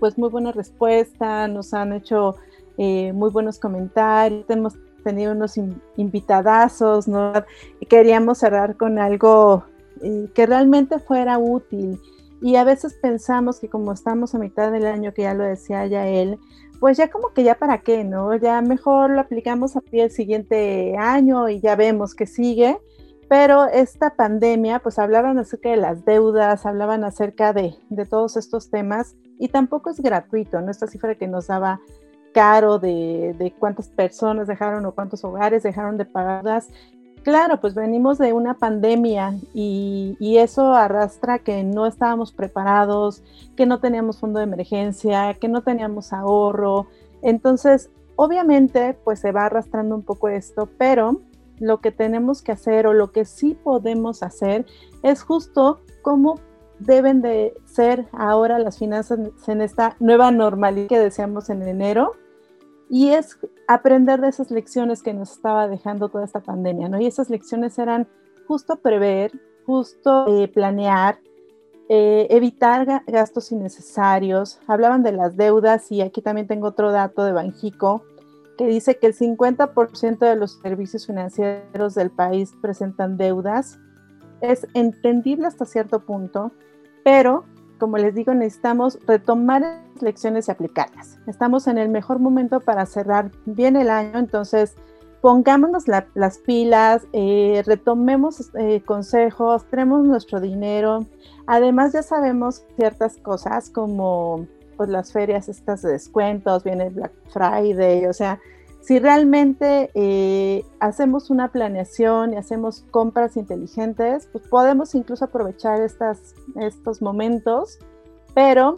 pues 0.00 0.18
muy 0.18 0.28
buena 0.28 0.50
respuesta, 0.50 1.46
nos 1.48 1.72
han 1.72 1.92
hecho 1.92 2.34
eh, 2.76 3.12
muy 3.12 3.30
buenos 3.30 3.60
comentarios, 3.60 4.46
tenido 5.06 5.32
unos 5.32 5.54
invitadazos, 5.96 7.06
¿no? 7.06 7.32
queríamos 7.88 8.38
cerrar 8.38 8.76
con 8.76 8.98
algo 8.98 9.64
eh, 10.02 10.28
que 10.34 10.46
realmente 10.46 10.98
fuera 10.98 11.38
útil 11.38 12.00
y 12.40 12.56
a 12.56 12.64
veces 12.64 12.98
pensamos 13.00 13.60
que 13.60 13.68
como 13.68 13.92
estamos 13.92 14.34
a 14.34 14.38
mitad 14.38 14.72
del 14.72 14.86
año, 14.86 15.14
que 15.14 15.22
ya 15.22 15.34
lo 15.34 15.44
decía 15.44 15.86
ya 15.86 16.08
él, 16.08 16.38
pues 16.80 16.96
ya 16.96 17.08
como 17.08 17.32
que 17.32 17.44
ya 17.44 17.54
para 17.54 17.82
qué, 17.82 18.02
¿no? 18.02 18.34
Ya 18.34 18.60
mejor 18.62 19.10
lo 19.10 19.20
aplicamos 19.20 19.76
a 19.76 19.82
el 19.92 20.10
siguiente 20.10 20.96
año 20.98 21.48
y 21.48 21.60
ya 21.60 21.76
vemos 21.76 22.14
que 22.14 22.26
sigue. 22.26 22.78
Pero 23.28 23.66
esta 23.66 24.14
pandemia, 24.14 24.80
pues 24.80 24.98
hablaban 24.98 25.38
acerca 25.38 25.70
de 25.70 25.78
las 25.78 26.04
deudas, 26.04 26.66
hablaban 26.66 27.02
acerca 27.04 27.52
de, 27.52 27.74
de 27.88 28.06
todos 28.06 28.36
estos 28.36 28.70
temas 28.70 29.16
y 29.38 29.48
tampoco 29.48 29.90
es 29.90 30.00
gratuito, 30.00 30.60
¿no? 30.60 30.70
Esta 30.70 30.86
cifra 30.86 31.16
que 31.16 31.26
nos 31.26 31.46
daba 31.46 31.80
caro 32.36 32.78
de, 32.78 33.34
de, 33.38 33.50
cuántas 33.50 33.88
personas 33.88 34.46
dejaron 34.46 34.84
o 34.84 34.92
cuántos 34.92 35.24
hogares 35.24 35.62
dejaron 35.62 35.96
de 35.96 36.04
pagarlas 36.04 36.68
Claro, 37.26 37.60
pues 37.60 37.74
venimos 37.74 38.18
de 38.18 38.32
una 38.32 38.54
pandemia 38.54 39.34
y, 39.52 40.14
eso 40.38 40.72
arrastra 40.74 41.40
que 41.40 41.64
no 41.64 41.86
estábamos 41.86 42.30
preparados, 42.30 43.24
que 43.56 43.66
no 43.66 43.80
teníamos 43.80 44.20
fondo 44.20 44.38
de 44.38 44.44
emergencia, 44.44 45.34
que 45.34 45.48
no 45.48 45.62
teníamos 45.62 46.12
ahorro. 46.12 46.86
Entonces, 47.22 47.90
obviamente, 48.14 48.96
pues 49.02 49.18
se 49.18 49.32
va 49.32 49.46
arrastrando 49.46 49.96
un 49.96 50.02
poco 50.04 50.28
esto, 50.28 50.68
pero 50.78 51.20
lo 51.58 51.80
que 51.80 51.90
tenemos 51.90 52.42
que 52.42 52.52
hacer 52.52 52.86
o 52.86 52.92
lo 52.92 53.10
que 53.10 53.24
sí 53.24 53.54
podemos 53.60 54.22
hacer 54.22 54.64
es 55.02 55.24
justo 55.24 55.80
cómo 56.02 56.38
deben 56.78 57.22
de 57.22 57.54
ser 57.64 58.06
ahora 58.12 58.60
las 58.60 58.78
finanzas 58.78 59.18
en 59.48 59.62
esta 59.62 59.96
nueva 59.98 60.30
normalidad 60.30 60.86
que 60.86 61.00
deseamos 61.00 61.50
en 61.50 61.62
enero 61.62 62.12
y 62.88 63.08
es 63.10 63.38
aprender 63.66 64.20
de 64.20 64.28
esas 64.28 64.50
lecciones 64.50 65.02
que 65.02 65.12
nos 65.12 65.32
estaba 65.32 65.68
dejando 65.68 66.08
toda 66.08 66.24
esta 66.24 66.40
pandemia, 66.40 66.88
¿no? 66.88 67.00
Y 67.00 67.06
esas 67.06 67.30
lecciones 67.30 67.78
eran 67.78 68.06
justo 68.46 68.76
prever, 68.76 69.32
justo 69.64 70.26
eh, 70.28 70.48
planear, 70.48 71.18
eh, 71.88 72.26
evitar 72.30 73.02
gastos 73.06 73.50
innecesarios. 73.50 74.60
Hablaban 74.66 75.02
de 75.02 75.12
las 75.12 75.36
deudas 75.36 75.90
y 75.90 76.00
aquí 76.00 76.22
también 76.22 76.46
tengo 76.46 76.68
otro 76.68 76.92
dato 76.92 77.24
de 77.24 77.32
Banjico 77.32 78.02
que 78.56 78.66
dice 78.66 78.98
que 78.98 79.08
el 79.08 79.14
50% 79.14 80.18
de 80.18 80.36
los 80.36 80.58
servicios 80.62 81.06
financieros 81.06 81.94
del 81.94 82.10
país 82.10 82.54
presentan 82.62 83.16
deudas. 83.16 83.78
Es 84.40 84.66
entendible 84.74 85.46
hasta 85.46 85.64
cierto 85.64 86.00
punto, 86.00 86.52
pero 87.04 87.44
como 87.78 87.98
les 87.98 88.14
digo, 88.14 88.34
necesitamos 88.34 88.98
retomar 89.06 89.62
las 89.62 90.02
lecciones 90.02 90.48
y 90.48 90.50
aplicarlas. 90.50 91.18
Estamos 91.26 91.66
en 91.66 91.78
el 91.78 91.88
mejor 91.88 92.18
momento 92.18 92.60
para 92.60 92.86
cerrar 92.86 93.30
bien 93.44 93.76
el 93.76 93.90
año, 93.90 94.18
entonces 94.18 94.74
pongámonos 95.20 95.84
las 95.88 96.38
pilas, 96.38 97.06
eh, 97.12 97.62
retomemos 97.66 98.50
eh, 98.54 98.82
consejos, 98.84 99.64
tenemos 99.64 100.04
nuestro 100.04 100.40
dinero. 100.40 101.06
Además 101.46 101.92
ya 101.92 102.02
sabemos 102.02 102.64
ciertas 102.76 103.16
cosas 103.16 103.70
como 103.70 104.46
pues 104.76 104.88
las 104.88 105.12
ferias 105.12 105.48
estas 105.48 105.82
de 105.82 105.92
descuentos, 105.92 106.62
viene 106.62 106.90
Black 106.90 107.12
Friday, 107.32 108.06
o 108.06 108.12
sea, 108.12 108.38
si 108.86 109.00
realmente 109.00 109.90
eh, 109.94 110.64
hacemos 110.78 111.28
una 111.30 111.50
planeación 111.50 112.32
y 112.32 112.36
hacemos 112.36 112.84
compras 112.92 113.36
inteligentes, 113.36 114.28
pues 114.30 114.46
podemos 114.46 114.94
incluso 114.94 115.24
aprovechar 115.24 115.80
estos 115.80 117.02
momentos, 117.02 117.80
pero 118.32 118.76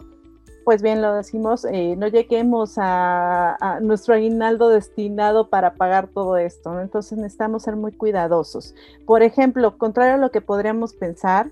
pues 0.65 0.81
bien 0.81 1.03
lo 1.03 1.13
decimos, 1.13 1.63
eh, 1.65 1.95
no 1.95 2.07
lleguemos 2.07 2.73
a, 2.77 3.77
nuestro 3.83 4.15
aguinaldo 4.15 4.69
destinado 4.69 5.47
para 5.51 5.75
pagar 5.75 6.07
todo 6.07 6.37
esto, 6.37 6.81
entonces 6.81 7.19
necesitamos 7.19 7.61
ser 7.61 7.75
muy 7.75 7.91
cuidadosos. 7.91 8.73
Por 9.05 9.21
ejemplo, 9.21 9.77
contrario 9.77 10.15
a 10.15 10.17
lo 10.17 10.31
que 10.31 10.41
podríamos 10.41 10.95
pensar, 10.95 11.51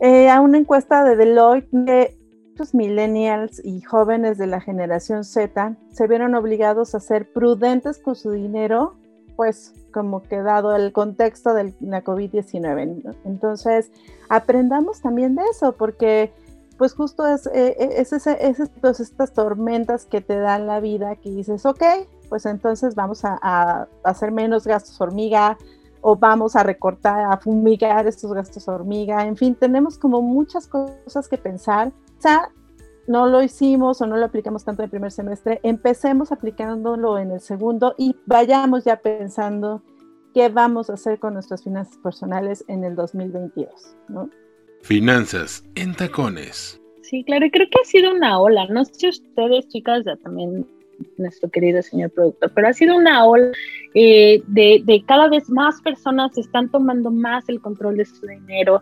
eh, 0.00 0.30
a 0.30 0.40
una 0.40 0.56
encuesta 0.56 1.04
de 1.04 1.16
Deloitte, 1.16 2.16
muchos 2.54 2.72
millennials 2.72 3.60
y 3.64 3.80
jóvenes 3.80 4.38
de 4.38 4.46
la 4.46 4.60
generación 4.60 5.24
Z 5.24 5.74
se 5.90 6.06
vieron 6.06 6.36
obligados 6.36 6.94
a 6.94 7.00
ser 7.00 7.32
prudentes 7.32 7.98
con 7.98 8.14
su 8.14 8.30
dinero, 8.30 8.94
pues 9.34 9.74
como 9.92 10.22
que 10.22 10.40
dado 10.40 10.76
el 10.76 10.92
contexto 10.92 11.52
de 11.52 11.74
la 11.80 12.04
COVID-19. 12.04 13.16
Entonces, 13.24 13.90
aprendamos 14.28 15.00
también 15.00 15.34
de 15.34 15.42
eso, 15.50 15.72
porque 15.72 16.32
pues 16.78 16.94
justo 16.94 17.26
es, 17.26 17.46
eh, 17.46 17.76
eh, 17.76 17.94
es, 17.98 18.12
estas 18.12 19.32
tormentas 19.32 20.04
que 20.04 20.20
te 20.20 20.38
dan 20.38 20.68
la 20.68 20.78
vida 20.78 21.16
que 21.16 21.30
dices, 21.30 21.66
ok, 21.66 21.82
pues 22.28 22.46
entonces 22.46 22.94
vamos 22.94 23.24
a, 23.24 23.36
a 23.42 23.88
hacer 24.04 24.30
menos 24.30 24.64
gastos 24.64 25.00
hormiga, 25.00 25.58
o 26.02 26.14
vamos 26.14 26.54
a 26.54 26.62
recortar, 26.62 27.32
a 27.32 27.36
fumigar 27.38 28.06
estos 28.06 28.32
gastos 28.32 28.68
hormiga, 28.68 29.26
en 29.26 29.36
fin, 29.36 29.56
tenemos 29.56 29.98
como 29.98 30.22
muchas 30.22 30.68
cosas 30.68 31.26
que 31.28 31.38
pensar 31.38 31.92
sea, 32.22 32.50
no 33.06 33.26
lo 33.26 33.42
hicimos 33.42 34.00
o 34.00 34.06
no 34.06 34.16
lo 34.16 34.24
aplicamos 34.24 34.64
tanto 34.64 34.82
en 34.82 34.84
el 34.84 34.90
primer 34.90 35.12
semestre, 35.12 35.60
empecemos 35.62 36.32
aplicándolo 36.32 37.18
en 37.18 37.32
el 37.32 37.40
segundo 37.40 37.94
y 37.98 38.16
vayamos 38.26 38.84
ya 38.84 38.96
pensando 38.96 39.82
qué 40.32 40.48
vamos 40.48 40.90
a 40.90 40.94
hacer 40.94 41.18
con 41.18 41.34
nuestras 41.34 41.62
finanzas 41.62 41.96
personales 41.98 42.64
en 42.68 42.84
el 42.84 42.96
2022, 42.96 43.96
¿no? 44.08 44.30
Finanzas 44.82 45.64
en 45.74 45.94
tacones. 45.94 46.80
Sí, 47.02 47.24
claro, 47.24 47.46
y 47.46 47.50
creo 47.50 47.68
que 47.70 47.80
ha 47.80 47.84
sido 47.84 48.12
una 48.12 48.40
ola, 48.40 48.66
no 48.68 48.84
sé 48.84 48.94
si 48.94 49.08
ustedes, 49.08 49.68
chicas, 49.68 50.04
ya 50.04 50.16
también 50.16 50.66
nuestro 51.18 51.50
querido 51.50 51.82
señor 51.82 52.10
productor, 52.10 52.52
pero 52.54 52.68
ha 52.68 52.72
sido 52.72 52.96
una 52.96 53.24
ola 53.26 53.52
eh, 53.94 54.42
de, 54.46 54.82
de, 54.84 55.04
cada 55.04 55.28
vez 55.28 55.48
más 55.50 55.80
personas 55.82 56.36
están 56.38 56.70
tomando 56.70 57.10
más 57.10 57.48
el 57.48 57.60
control 57.60 57.96
de 57.96 58.04
su 58.04 58.26
dinero, 58.26 58.80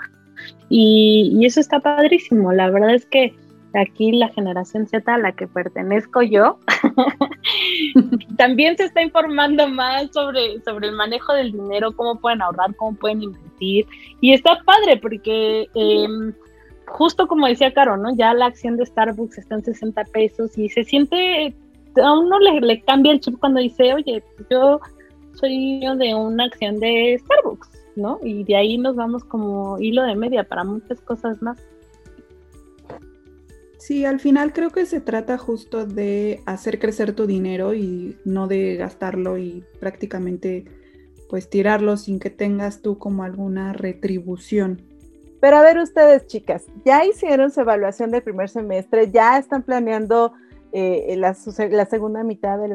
y, 0.68 1.44
eso 1.44 1.60
está 1.60 1.80
padrísimo. 1.80 2.52
La 2.52 2.70
verdad 2.70 2.94
es 2.94 3.06
que 3.06 3.34
aquí 3.74 4.12
la 4.12 4.28
generación 4.28 4.86
Z 4.86 5.12
a 5.12 5.18
la 5.18 5.32
que 5.32 5.46
pertenezco 5.46 6.22
yo, 6.22 6.58
también 8.36 8.76
se 8.76 8.84
está 8.84 9.02
informando 9.02 9.68
más 9.68 10.10
sobre, 10.12 10.60
sobre 10.62 10.88
el 10.88 10.94
manejo 10.94 11.32
del 11.32 11.52
dinero, 11.52 11.92
cómo 11.92 12.18
pueden 12.20 12.42
ahorrar, 12.42 12.74
cómo 12.76 12.96
pueden 12.96 13.22
invertir. 13.22 13.86
Y 14.20 14.32
está 14.32 14.62
padre 14.64 14.96
porque 14.96 15.68
em, 15.74 16.32
justo 16.86 17.26
como 17.26 17.46
decía 17.46 17.72
Caro, 17.72 17.96
¿no? 17.96 18.14
Ya 18.16 18.34
la 18.34 18.46
acción 18.46 18.76
de 18.76 18.86
Starbucks 18.86 19.38
está 19.38 19.56
en 19.56 19.64
60 19.64 20.04
pesos 20.04 20.56
y 20.58 20.68
se 20.68 20.84
siente, 20.84 21.54
a 22.02 22.12
uno 22.12 22.38
le 22.38 22.82
cambia 22.82 23.12
el 23.12 23.20
chip 23.20 23.38
cuando 23.38 23.60
dice, 23.60 23.94
oye, 23.94 24.22
yo 24.50 24.80
soy 25.34 25.80
de 25.98 26.14
una 26.14 26.44
acción 26.44 26.78
de 26.78 27.18
Starbucks 27.24 27.81
¿no? 27.96 28.18
Y 28.22 28.44
de 28.44 28.56
ahí 28.56 28.78
nos 28.78 28.96
vamos 28.96 29.24
como 29.24 29.78
hilo 29.78 30.02
de 30.02 30.16
media 30.16 30.44
para 30.44 30.64
muchas 30.64 31.00
cosas 31.00 31.42
más. 31.42 31.58
Sí, 33.78 34.04
al 34.04 34.20
final 34.20 34.52
creo 34.52 34.70
que 34.70 34.86
se 34.86 35.00
trata 35.00 35.38
justo 35.38 35.84
de 35.86 36.40
hacer 36.46 36.78
crecer 36.78 37.14
tu 37.14 37.26
dinero 37.26 37.74
y 37.74 38.16
no 38.24 38.46
de 38.46 38.76
gastarlo 38.76 39.38
y 39.38 39.64
prácticamente 39.80 40.64
pues 41.28 41.50
tirarlo 41.50 41.96
sin 41.96 42.20
que 42.20 42.30
tengas 42.30 42.80
tú 42.80 42.98
como 42.98 43.24
alguna 43.24 43.72
retribución. 43.72 44.82
Pero 45.40 45.56
a 45.56 45.62
ver 45.62 45.78
ustedes, 45.78 46.28
chicas, 46.28 46.66
ya 46.84 47.04
hicieron 47.04 47.50
su 47.50 47.62
evaluación 47.62 48.12
del 48.12 48.22
primer 48.22 48.48
semestre, 48.48 49.10
ya 49.10 49.36
están 49.38 49.64
planeando 49.64 50.32
eh, 50.72 51.16
la, 51.16 51.36
la, 51.70 51.86
segunda 51.86 52.22
mitad 52.22 52.58
del 52.58 52.72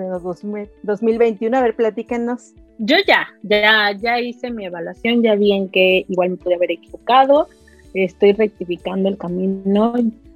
2021. 0.83 1.55
A 1.57 1.61
ver, 1.61 1.75
platíquenos 1.75 2.53
yo 2.79 2.95
ya, 3.07 3.27
ya, 3.43 3.91
ya 3.91 4.19
hice 4.19 4.51
mi 4.51 4.65
evaluación, 4.65 5.23
ya 5.23 5.35
vi 5.35 5.53
en 5.53 5.69
que 5.69 6.05
igual 6.07 6.31
me 6.31 6.37
pude 6.37 6.55
haber 6.55 6.71
equivocado, 6.71 7.47
estoy 7.93 8.33
rectificando 8.33 9.09
el 9.09 9.17
camino, 9.17 9.93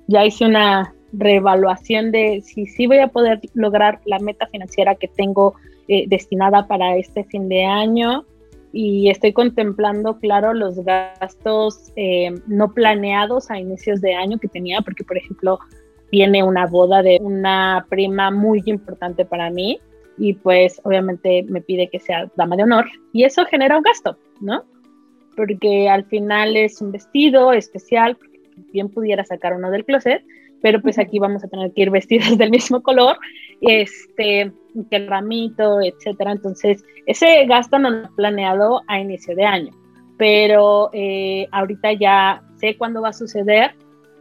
ya 0.08 0.26
hice 0.26 0.46
una 0.46 0.94
reevaluación 1.14 2.12
de 2.12 2.42
si 2.42 2.66
sí 2.66 2.88
voy 2.88 3.00
a 3.00 3.08
poder 3.08 3.42
lograr 3.54 4.00
la 4.06 4.20
meta 4.20 4.48
financiera 4.48 4.96
que 4.96 5.08
tengo 5.08 5.56
eh, 5.88 6.06
destinada 6.08 6.68
para 6.68 6.96
este 6.98 7.24
fin 7.26 7.50
de 7.50 7.66
año. 7.66 8.26
Y 8.74 9.10
estoy 9.10 9.34
contemplando, 9.34 10.18
claro, 10.20 10.54
los 10.54 10.80
gastos 10.86 11.92
eh, 11.98 12.34
no 12.48 12.74
planeados 12.74 13.52
a 13.52 13.60
inicios 13.60 14.00
de 14.00 14.16
año 14.16 14.40
que 14.40 14.48
tenía, 14.48 14.80
porque 14.80 15.04
por 15.04 15.18
ejemplo 15.18 15.60
viene 16.10 16.42
una 16.44 16.68
boda 16.68 17.02
de 17.04 17.20
una 17.22 17.86
prima 17.90 18.32
muy 18.32 18.64
importante 18.66 19.26
para 19.26 19.50
mí 19.50 19.82
y 20.18 20.34
pues 20.34 20.82
obviamente 20.84 21.44
me 21.44 21.62
pide 21.62 21.90
que 21.90 22.00
sea 22.00 22.30
dama 22.36 22.56
de 22.56 22.64
honor 22.64 22.86
y 23.14 23.24
eso 23.24 23.46
genera 23.46 23.78
un 23.78 23.84
gasto, 23.84 24.18
¿no? 24.40 24.64
Porque 25.36 25.90
al 25.90 26.06
final 26.06 26.58
es 26.58 26.82
un 26.82 26.92
vestido 26.92 27.54
especial, 27.54 28.18
bien 28.72 28.90
pudiera 28.90 29.24
sacar 29.24 29.54
uno 29.54 29.72
del 29.72 29.86
closet, 29.86 30.24
pero 30.62 30.82
pues 30.82 31.00
aquí 31.00 31.20
vamos 31.20 31.44
a 31.44 31.48
tener 31.48 31.74
que 31.74 31.82
ir 31.82 31.90
vestidos 31.90 32.38
del 32.38 32.52
mismo 32.52 32.82
color, 32.82 33.18
este, 33.62 34.52
que 34.90 34.96
el 34.96 35.08
ramito, 35.08 35.82
etcétera. 35.82 36.32
Entonces, 36.32 36.84
ese 37.06 37.46
gasto 37.46 37.80
no 37.80 37.90
lo 37.90 38.06
he 38.06 38.10
planeado 38.16 38.82
a 38.88 39.00
inicio 39.00 39.36
de 39.36 39.46
año, 39.46 39.72
pero 40.18 40.90
eh, 40.94 41.48
ahorita 41.52 41.94
ya 41.94 42.44
sé 42.58 42.78
cuándo 42.78 43.02
va 43.02 43.10
a 43.10 43.14
suceder 43.14 43.72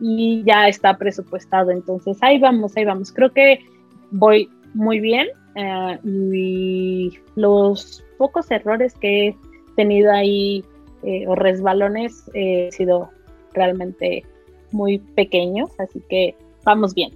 y 0.01 0.43
ya 0.45 0.69
está 0.69 0.97
presupuestado. 0.97 1.71
Entonces, 1.71 2.17
ahí 2.23 2.39
vamos, 2.39 2.77
ahí 2.77 2.85
vamos. 2.85 3.13
Creo 3.13 3.33
que 3.33 3.61
voy 4.11 4.49
muy 4.73 5.01
bien 5.01 5.29
eh, 5.55 5.99
y 6.05 7.13
los 7.35 8.05
pocos 8.19 8.51
errores 8.51 8.95
que 8.95 9.29
he 9.29 9.37
tenido 9.77 10.13
ahí 10.13 10.65
eh, 11.03 11.27
o 11.27 11.35
resbalones 11.35 12.31
eh, 12.35 12.67
han 12.67 12.73
sido 12.73 13.11
realmente 13.53 14.25
muy 14.71 14.99
pequeños, 14.99 15.71
así 15.79 16.03
que 16.09 16.37
vamos 16.65 16.95
bien. 16.95 17.13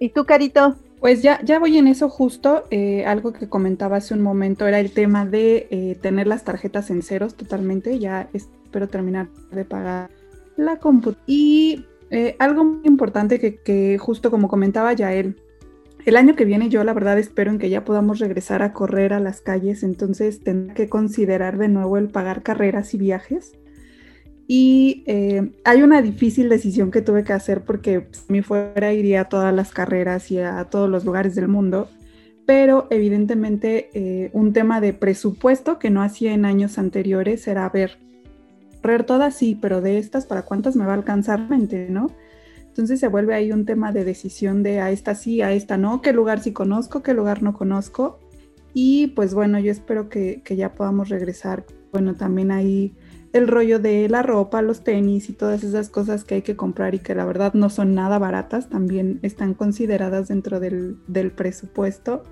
¿Y 0.00 0.10
tú, 0.10 0.24
Carito? 0.24 0.76
Pues 1.00 1.22
ya, 1.22 1.40
ya 1.44 1.58
voy 1.58 1.76
en 1.76 1.86
eso 1.86 2.08
justo. 2.08 2.64
algo 3.06 3.32
que 3.32 3.48
comentaba 3.48 3.96
hace 3.96 4.14
un 4.14 4.20
momento 4.20 4.66
era 4.66 4.80
el 4.80 4.92
tema 4.92 5.26
de 5.26 5.96
tener 6.00 6.26
las 6.26 6.44
tarjetas 6.44 6.90
en 6.90 7.02
ceros 7.02 7.36
totalmente. 7.36 7.98
Ya 8.00 8.28
espero 8.32 8.88
terminar 8.88 9.28
de 9.52 9.64
pagar 9.64 10.10
la 10.56 10.78
computadora. 10.78 11.22
Y 11.26 11.84
algo 12.40 12.64
muy 12.64 12.86
importante 12.86 13.38
que, 13.38 13.56
que 13.56 13.98
justo 13.98 14.30
como 14.32 14.48
comentaba 14.48 14.92
Yael, 14.92 15.36
el 16.08 16.16
año 16.16 16.36
que 16.36 16.44
viene 16.44 16.68
yo 16.68 16.84
la 16.84 16.94
verdad 16.94 17.18
espero 17.18 17.50
en 17.50 17.58
que 17.58 17.70
ya 17.70 17.84
podamos 17.84 18.18
regresar 18.18 18.62
a 18.62 18.72
correr 18.72 19.12
a 19.12 19.20
las 19.20 19.40
calles, 19.40 19.82
entonces 19.82 20.40
tendré 20.40 20.74
que 20.74 20.88
considerar 20.88 21.58
de 21.58 21.68
nuevo 21.68 21.98
el 21.98 22.08
pagar 22.08 22.42
carreras 22.42 22.94
y 22.94 22.98
viajes. 22.98 23.52
Y 24.46 25.04
eh, 25.06 25.52
hay 25.64 25.82
una 25.82 26.00
difícil 26.00 26.48
decisión 26.48 26.90
que 26.90 27.02
tuve 27.02 27.24
que 27.24 27.34
hacer 27.34 27.62
porque 27.62 28.08
si 28.12 28.32
me 28.32 28.42
fuera 28.42 28.92
iría 28.92 29.22
a 29.22 29.28
todas 29.28 29.54
las 29.54 29.72
carreras 29.72 30.30
y 30.30 30.38
a 30.38 30.64
todos 30.64 30.88
los 30.88 31.04
lugares 31.04 31.34
del 31.34 31.48
mundo, 31.48 31.88
pero 32.46 32.86
evidentemente 32.88 33.90
eh, 33.92 34.30
un 34.32 34.54
tema 34.54 34.80
de 34.80 34.94
presupuesto 34.94 35.78
que 35.78 35.90
no 35.90 36.02
hacía 36.02 36.32
en 36.32 36.46
años 36.46 36.78
anteriores 36.78 37.46
era 37.46 37.68
ver, 37.68 37.98
correr 38.80 39.04
todas 39.04 39.34
sí, 39.34 39.58
pero 39.60 39.82
de 39.82 39.98
estas, 39.98 40.24
¿para 40.24 40.42
cuántas 40.42 40.74
me 40.74 40.86
va 40.86 40.92
a 40.92 40.96
alcanzar 40.96 41.46
mente, 41.50 41.88
no? 41.90 42.10
Entonces 42.78 43.00
se 43.00 43.08
vuelve 43.08 43.34
ahí 43.34 43.50
un 43.50 43.66
tema 43.66 43.90
de 43.90 44.04
decisión 44.04 44.62
de 44.62 44.78
a 44.78 44.92
esta 44.92 45.16
sí, 45.16 45.42
a 45.42 45.50
esta 45.50 45.76
no, 45.76 46.00
qué 46.00 46.12
lugar 46.12 46.38
sí 46.38 46.52
conozco, 46.52 47.02
qué 47.02 47.12
lugar 47.12 47.42
no 47.42 47.52
conozco. 47.52 48.20
Y 48.72 49.08
pues 49.08 49.34
bueno, 49.34 49.58
yo 49.58 49.72
espero 49.72 50.08
que, 50.08 50.44
ya 50.48 50.76
podamos 50.76 51.08
regresar. 51.08 51.66
Bueno, 51.90 52.14
también 52.14 52.52
ahí 52.52 52.94
el 53.32 53.48
rollo 53.48 53.80
de 53.80 54.08
la 54.08 54.22
ropa, 54.22 54.62
los 54.62 54.84
tenis 54.84 55.28
y 55.28 55.32
todas 55.32 55.64
esas 55.64 55.90
cosas 55.90 56.22
que 56.22 56.36
hay 56.36 56.42
que 56.42 56.54
comprar 56.54 56.94
y 56.94 57.00
que 57.00 57.16
la 57.16 57.24
verdad 57.24 57.52
no 57.52 57.68
son 57.68 57.96
nada 57.96 58.20
baratas, 58.20 58.68
también 58.68 59.18
están 59.22 59.54
consideradas 59.54 60.28
dentro 60.28 60.60
del, 60.60 60.98
del 61.08 61.32
presupuesto. 61.32 62.22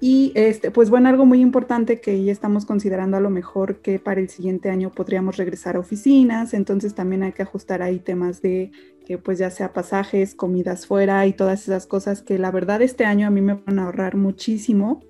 Y 0.00 0.32
este, 0.34 0.72
pues 0.72 0.90
bueno, 0.90 1.10
algo 1.10 1.26
muy 1.26 1.40
importante 1.40 2.00
que 2.00 2.24
ya 2.24 2.32
estamos 2.32 2.66
considerando 2.66 3.18
a 3.18 3.20
lo 3.20 3.30
mejor 3.30 3.82
que 3.82 4.00
para 4.00 4.20
el 4.20 4.30
siguiente 4.30 4.68
año 4.68 4.90
podríamos 4.90 5.36
regresar 5.36 5.76
a 5.76 5.78
oficinas, 5.78 6.54
entonces 6.54 6.94
también 6.94 7.22
hay 7.22 7.32
que 7.32 7.42
ajustar 7.42 7.82
ahí 7.82 8.00
temas 8.00 8.40
de 8.42 8.72
pues 9.18 9.38
ya 9.38 9.50
sea 9.50 9.72
pasajes, 9.72 10.34
comidas 10.34 10.86
fuera 10.86 11.26
y 11.26 11.32
todas 11.32 11.62
esas 11.62 11.86
cosas 11.86 12.22
que 12.22 12.38
la 12.38 12.50
verdad 12.50 12.82
este 12.82 13.04
año 13.04 13.26
a 13.26 13.30
mí 13.30 13.40
me 13.40 13.54
van 13.54 13.78
a 13.78 13.84
ahorrar 13.84 14.16
muchísimo 14.16 15.00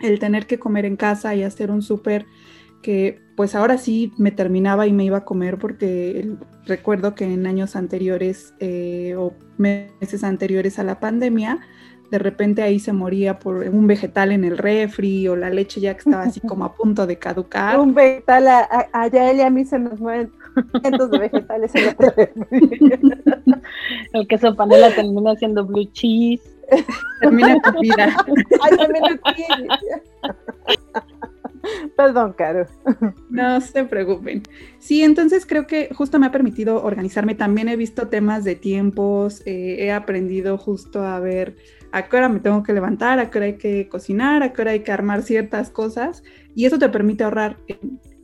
el 0.00 0.18
tener 0.18 0.46
que 0.46 0.58
comer 0.58 0.84
en 0.84 0.96
casa 0.96 1.34
y 1.34 1.42
hacer 1.42 1.70
un 1.70 1.82
súper 1.82 2.26
que 2.82 3.20
pues 3.36 3.54
ahora 3.54 3.78
sí 3.78 4.12
me 4.18 4.30
terminaba 4.30 4.86
y 4.86 4.92
me 4.92 5.04
iba 5.04 5.18
a 5.18 5.24
comer 5.24 5.58
porque 5.58 6.30
recuerdo 6.64 7.14
que 7.14 7.24
en 7.24 7.46
años 7.46 7.76
anteriores 7.76 8.54
eh, 8.60 9.14
o 9.16 9.34
meses 9.56 10.22
anteriores 10.22 10.78
a 10.78 10.84
la 10.84 11.00
pandemia 11.00 11.60
de 12.10 12.18
repente 12.18 12.62
ahí 12.62 12.78
se 12.78 12.92
moría 12.92 13.38
por 13.38 13.56
un 13.56 13.86
vegetal 13.86 14.32
en 14.32 14.44
el 14.44 14.56
refri 14.56 15.28
o 15.28 15.36
la 15.36 15.50
leche 15.50 15.80
ya 15.80 15.94
que 15.94 16.00
estaba 16.00 16.22
así 16.22 16.40
como 16.40 16.64
a 16.64 16.74
punto 16.74 17.06
de 17.06 17.18
caducar. 17.18 17.78
Un 17.78 17.94
vegetal, 17.94 18.48
a, 18.48 18.88
a, 18.92 19.08
y 19.08 19.40
a 19.40 19.50
mí 19.50 19.64
se 19.64 19.78
nos 19.78 20.00
mueren 20.00 20.32
cientos 20.80 21.10
de 21.10 21.18
vegetales 21.18 21.74
en 21.74 21.88
el 21.88 21.96
refri. 21.96 22.30
el 24.12 24.28
queso 24.28 24.54
panela 24.54 24.90
termina 24.94 25.34
siendo 25.36 25.64
blue 25.64 25.88
cheese. 25.92 26.42
Termina 27.20 27.60
tu 27.60 27.80
vida. 27.80 28.16
Ay, 28.62 28.76
también 28.76 29.20
Perdón, 31.96 32.34
Caro. 32.34 32.66
No 33.30 33.60
se 33.60 33.84
preocupen. 33.84 34.42
Sí, 34.78 35.02
entonces 35.02 35.46
creo 35.46 35.66
que 35.66 35.90
justo 35.94 36.18
me 36.18 36.26
ha 36.26 36.32
permitido 36.32 36.82
organizarme. 36.82 37.34
También 37.34 37.68
he 37.68 37.76
visto 37.76 38.08
temas 38.08 38.44
de 38.44 38.54
tiempos, 38.54 39.42
eh, 39.46 39.76
he 39.80 39.92
aprendido 39.92 40.58
justo 40.58 41.02
a 41.02 41.18
ver 41.20 41.56
a 41.90 42.08
qué 42.08 42.16
hora 42.16 42.28
me 42.28 42.40
tengo 42.40 42.62
que 42.62 42.72
levantar, 42.72 43.18
a 43.18 43.30
qué 43.30 43.38
hora 43.38 43.46
hay 43.46 43.56
que 43.56 43.88
cocinar, 43.88 44.42
a 44.42 44.52
qué 44.52 44.62
hora 44.62 44.70
hay 44.72 44.80
que 44.80 44.92
armar 44.92 45.22
ciertas 45.22 45.70
cosas. 45.70 46.22
Y 46.54 46.66
eso 46.66 46.78
te 46.78 46.88
permite 46.88 47.24
ahorrar. 47.24 47.56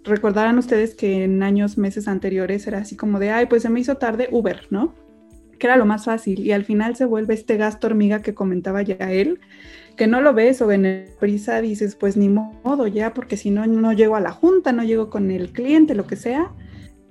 Recordarán 0.05 0.59
ustedes 0.59 0.95
que 0.95 1.25
en 1.25 1.43
años, 1.43 1.79
meses 1.79 2.09
anteriores 2.09 2.67
era 2.67 2.79
así 2.79 2.97
como 2.97 3.19
de, 3.19 3.31
ay, 3.31 3.47
pues 3.47 3.63
se 3.63 3.71
me 3.71 3.81
hizo 3.81 3.97
tarde 3.97 4.29
Uber, 4.31 4.67
¿no? 4.71 4.95
Que 5.59 5.67
era 5.67 5.77
lo 5.77 5.87
más 5.87 6.05
fácil. 6.05 6.41
Y 6.41 6.53
al 6.53 6.65
final 6.65 6.95
se 6.97 7.05
vuelve 7.07 7.35
este 7.35 7.57
gasto 7.57 7.87
hormiga 7.87 8.21
que 8.23 8.35
comentaba 8.35 8.83
ya 8.83 9.11
él 9.11 9.41
que 9.97 10.07
no 10.07 10.21
lo 10.21 10.35
ves 10.35 10.61
o 10.61 10.73
en 10.73 11.07
prisa 11.21 11.61
dices, 11.61 11.95
pues 11.95 12.17
ni 12.17 12.29
modo 12.29 12.87
ya, 12.87 13.15
porque 13.15 13.37
si 13.37 13.51
no, 13.51 13.67
no 13.67 13.93
llego 13.93 14.17
a 14.17 14.21
la 14.21 14.33
junta, 14.33 14.73
no 14.73 14.83
llego 14.83 15.11
con 15.11 15.31
el 15.31 15.53
cliente, 15.53 15.95
lo 15.95 16.07
que 16.07 16.17
sea. 16.17 16.53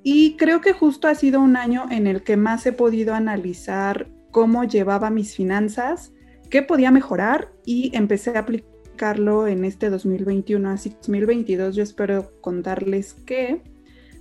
Y 0.04 0.36
creo 0.36 0.60
que 0.62 0.74
justo 0.74 1.08
ha 1.08 1.16
sido 1.16 1.40
un 1.40 1.56
año 1.56 1.86
en 1.90 2.08
el 2.08 2.24
que 2.24 2.36
más 2.36 2.66
he 2.66 2.74
podido 2.74 3.14
analizar 3.14 4.10
cómo 4.32 4.66
llevaba 4.66 5.10
mis 5.10 5.36
finanzas, 5.36 6.12
qué 6.50 6.62
podía 6.62 6.92
mejorar 6.92 7.54
y 7.66 7.96
empecé 7.96 8.38
a 8.38 8.46
aplicarlo 8.94 9.48
en 9.48 9.66
este 9.66 9.90
2021. 9.90 10.70
Así 10.70 10.90
2022 10.90 11.76
yo 11.76 11.84
espero 11.84 12.32
contarles 12.42 13.16
que 13.26 13.62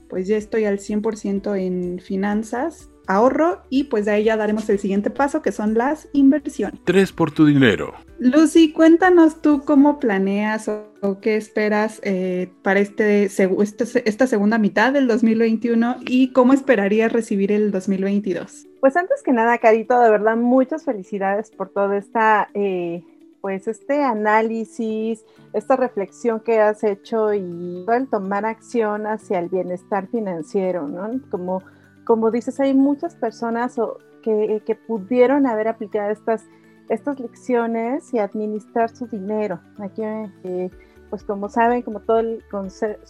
pues 0.08 0.28
ya 0.28 0.36
estoy 0.36 0.64
al 0.64 0.78
100% 0.78 1.58
en 1.58 1.98
finanzas 1.98 2.90
ahorro 3.06 3.62
y 3.68 3.84
pues 3.84 4.04
de 4.04 4.12
ahí 4.12 4.24
ya 4.24 4.36
daremos 4.36 4.68
el 4.70 4.78
siguiente 4.78 5.10
paso 5.10 5.42
que 5.42 5.52
son 5.52 5.74
las 5.74 6.08
inversiones. 6.12 6.80
Tres 6.84 7.12
por 7.12 7.32
tu 7.32 7.46
dinero. 7.46 7.94
Lucy, 8.18 8.72
cuéntanos 8.72 9.42
tú 9.42 9.62
cómo 9.64 9.98
planeas 9.98 10.68
o, 10.68 11.18
qué 11.20 11.36
esperas 11.36 12.00
eh, 12.04 12.52
para 12.62 12.80
este, 12.80 13.24
este, 13.24 14.08
esta 14.08 14.26
segunda 14.26 14.58
mitad 14.58 14.92
del 14.92 15.08
2021 15.08 15.96
y 16.06 16.28
cómo 16.28 16.52
esperarías 16.52 17.12
recibir 17.12 17.50
el 17.50 17.72
2022. 17.72 18.68
Pues 18.80 18.96
antes 18.96 19.22
que 19.22 19.32
nada, 19.32 19.58
Carito, 19.58 19.98
de 20.00 20.10
verdad 20.10 20.36
muchas 20.36 20.84
felicidades 20.84 21.50
por 21.50 21.70
todo 21.70 21.92
esta... 21.94 22.48
Eh, 22.54 23.02
pues 23.42 23.68
este 23.68 24.02
análisis, 24.02 25.26
esta 25.52 25.76
reflexión 25.76 26.40
que 26.40 26.60
has 26.60 26.82
hecho 26.84 27.34
y 27.34 27.84
el 27.86 28.08
tomar 28.08 28.46
acción 28.46 29.06
hacia 29.06 29.38
el 29.40 29.50
bienestar 29.50 30.06
financiero, 30.06 30.88
¿no? 30.88 31.20
Como 31.30 31.62
como 32.04 32.30
dices, 32.30 32.58
hay 32.60 32.74
muchas 32.74 33.14
personas 33.14 33.76
que, 34.22 34.78
pudieron 34.86 35.46
haber 35.46 35.68
aplicado 35.68 36.10
estas, 36.10 36.44
estas 36.88 37.18
lecciones 37.20 38.12
y 38.12 38.18
administrar 38.18 38.94
su 38.94 39.06
dinero. 39.06 39.60
Aquí, 39.78 40.02
eh, 40.44 40.70
pues 41.10 41.22
como 41.24 41.48
saben, 41.48 41.82
como 41.82 42.00
todo 42.00 42.20
el 42.20 42.42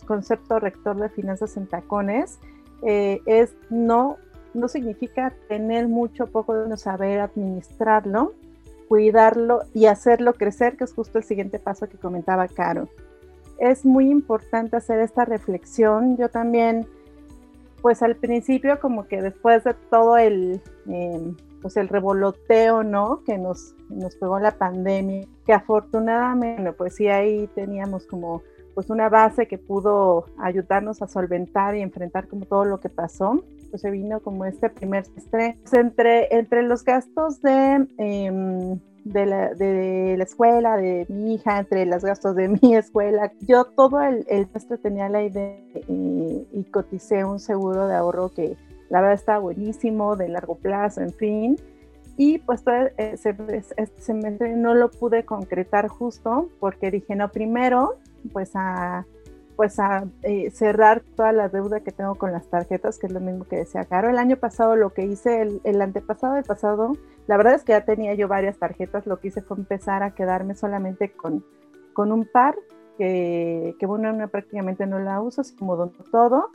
concepto 0.07 0.59
rector 0.59 0.97
de 0.97 1.09
finanzas 1.09 1.57
en 1.57 1.66
tacones, 1.66 2.38
eh, 2.83 3.21
es 3.27 3.55
no, 3.71 4.16
no 4.55 4.68
significa 4.68 5.33
tener 5.49 5.88
mucho 5.88 6.27
poco 6.27 6.55
de 6.55 6.68
no 6.68 6.77
saber 6.77 7.21
administrarlo, 7.21 8.35
cuidarlo 8.92 9.62
y 9.72 9.87
hacerlo 9.87 10.35
crecer, 10.35 10.76
que 10.76 10.85
es 10.85 10.92
justo 10.92 11.16
el 11.16 11.24
siguiente 11.24 11.59
paso 11.59 11.88
que 11.88 11.96
comentaba 11.96 12.46
Caro. 12.46 12.90
Es 13.59 13.87
muy 13.87 14.11
importante 14.11 14.76
hacer 14.76 15.00
esta 15.00 15.24
reflexión. 15.24 16.18
Yo 16.18 16.28
también 16.28 16.87
pues 17.81 18.02
al 18.02 18.16
principio 18.16 18.78
como 18.81 19.09
que 19.09 19.22
después 19.22 19.64
de 19.64 19.72
todo 19.88 20.18
el, 20.18 20.61
em, 20.87 21.35
pues 21.62 21.78
el 21.78 21.88
revoloteo, 21.88 22.83
¿no? 22.83 23.22
Que 23.24 23.38
nos, 23.38 23.74
nos 23.88 24.14
pegó 24.16 24.38
la 24.38 24.59
pandemia, 24.59 25.26
que 25.46 25.55
afortunadamente, 25.55 26.74
pues 26.74 26.96
sí 26.96 27.09
ahí 27.09 27.46
teníamos 27.55 28.05
como 28.07 28.42
pues 28.74 28.90
una 28.90 29.09
base 29.09 29.48
que 29.48 29.57
pudo 29.57 30.26
ayudarnos 30.37 31.00
a 31.00 31.09
solventar 31.09 31.76
y 31.76 31.81
enfrentar 31.81 32.28
como 32.28 32.44
todo 32.44 32.66
lo 32.66 32.78
que 32.78 32.90
pasó. 32.90 33.42
Pues 33.73 33.83
se 33.83 33.91
vino 33.91 34.21
como 34.21 34.45
este 34.45 34.71
primer 34.71 35.05
semestre. 35.07 35.57
Pues 35.63 35.73
entre, 35.73 36.33
entre 36.37 36.63
los 36.63 36.85
gastos 36.85 37.43
de... 37.43 37.89
Eh, 37.99 38.79
de 39.05 39.27
la, 39.27 39.53
de 39.55 40.15
la 40.17 40.25
escuela, 40.25 40.77
de 40.77 41.07
mi 41.09 41.35
hija, 41.35 41.59
entre 41.59 41.87
los 41.87 42.05
gastos 42.05 42.37
de 42.37 42.49
mi 42.63 42.77
escuela. 42.77 43.33
Yo 43.41 43.65
todo 43.65 44.01
el, 44.01 44.25
el 44.29 44.47
tenía 44.81 45.09
la 45.09 45.25
idea 45.25 45.59
y, 45.89 46.47
y, 46.53 46.65
coticé 46.71 47.25
un 47.25 47.41
seguro 47.41 47.89
de 47.89 47.97
ahorro 47.97 48.31
que 48.31 48.57
la 48.91 49.01
verdad 49.01 49.15
está 49.15 49.39
buenísimo, 49.39 50.17
de 50.17 50.29
largo 50.29 50.57
plazo, 50.57 51.01
en 51.01 51.13
fin. 51.13 51.57
Y 52.17 52.39
pues 52.39 52.63
todo 52.63 52.75
ese, 52.99 53.35
este 53.77 54.01
semestre 54.01 54.55
no 54.55 54.75
lo 54.75 54.91
pude 54.91 55.25
concretar 55.25 55.89
justo 55.89 56.51
porque 56.61 56.91
dije, 56.91 57.17
no, 57.17 57.31
primero, 57.31 57.97
pues 58.33 58.51
a 58.55 59.07
pues 59.57 59.79
a 59.79 60.05
eh, 60.23 60.51
cerrar 60.51 61.03
toda 61.17 61.33
la 61.33 61.49
deuda 61.49 61.81
que 61.81 61.93
tengo 61.93 62.15
con 62.15 62.33
las 62.33 62.49
tarjetas, 62.49 62.99
que 62.99 63.07
es 63.07 63.12
lo 63.12 63.21
mismo 63.21 63.45
que 63.45 63.57
decía 63.57 63.85
Caro. 63.85 64.09
El 64.09 64.19
año 64.19 64.37
pasado 64.37 64.77
lo 64.77 64.91
que 64.91 65.05
hice, 65.05 65.43
el, 65.43 65.61
el 65.65 65.81
antepasado 65.81 66.35
del 66.35 66.45
pasado, 66.45 66.97
la 67.27 67.37
verdad 67.37 67.55
es 67.55 67.65
que 67.65 67.73
ya 67.73 67.85
tenía 67.85 68.15
yo 68.15 68.29
varias 68.29 68.59
tarjetas, 68.59 69.07
lo 69.07 69.21
que 69.21 69.29
hice 69.29 69.43
fue 69.43 69.57
empezar 69.57 70.03
a 70.03 70.15
quedarme 70.15 70.55
solamente 70.55 71.12
con, 71.12 71.45
con 71.93 72.12
un 72.12 72.27
par, 72.27 72.57
que, 72.99 73.75
que 73.79 73.87
bueno, 73.87 74.29
prácticamente 74.29 74.87
no 74.87 74.99
la 74.99 75.21
uso, 75.21 75.41
así 75.41 75.55
como 75.57 75.77
dono 75.77 75.93
todo. 76.11 76.51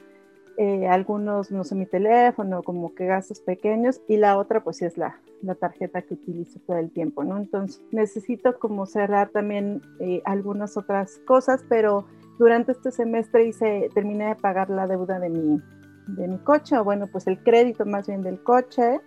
Eh, 0.60 0.88
algunos, 0.88 1.52
no 1.52 1.64
sé, 1.64 1.76
mi 1.76 1.86
teléfono, 1.86 2.64
como 2.64 2.96
que 2.96 3.06
gastos 3.06 3.40
pequeños, 3.42 4.02
y 4.08 4.18
la 4.18 4.38
otra 4.38 4.64
pues 4.64 4.78
sí 4.78 4.86
es 4.86 4.98
la, 4.98 5.20
la 5.44 5.54
tarjeta 5.54 6.02
que 6.02 6.16
utilizo 6.16 6.60
todo 6.66 6.78
el 6.78 6.90
tiempo, 6.90 7.24
¿no? 7.24 7.38
Entonces 7.38 7.80
necesito 7.92 8.58
como 8.58 8.88
cerrar 8.88 9.30
también 9.30 9.82
eh, 10.00 10.24
algunas 10.26 10.76
otras 10.76 11.20
cosas, 11.28 11.64
pero 11.70 12.06
durante 12.38 12.72
este 12.72 12.92
semestre 12.92 13.46
hice, 13.46 13.90
terminé 13.94 14.28
de 14.28 14.36
pagar 14.36 14.70
la 14.70 14.88
deuda 14.88 15.20
de 15.20 15.30
mi, 15.30 15.62
de 16.08 16.28
mi 16.28 16.38
coche, 16.40 16.78
o 16.78 16.84
bueno, 16.84 17.08
pues 17.08 17.28
el 17.28 17.40
crédito 17.40 17.86
más 17.86 18.08
bien 18.08 18.22
del 18.22 18.42
coche. 18.42 19.00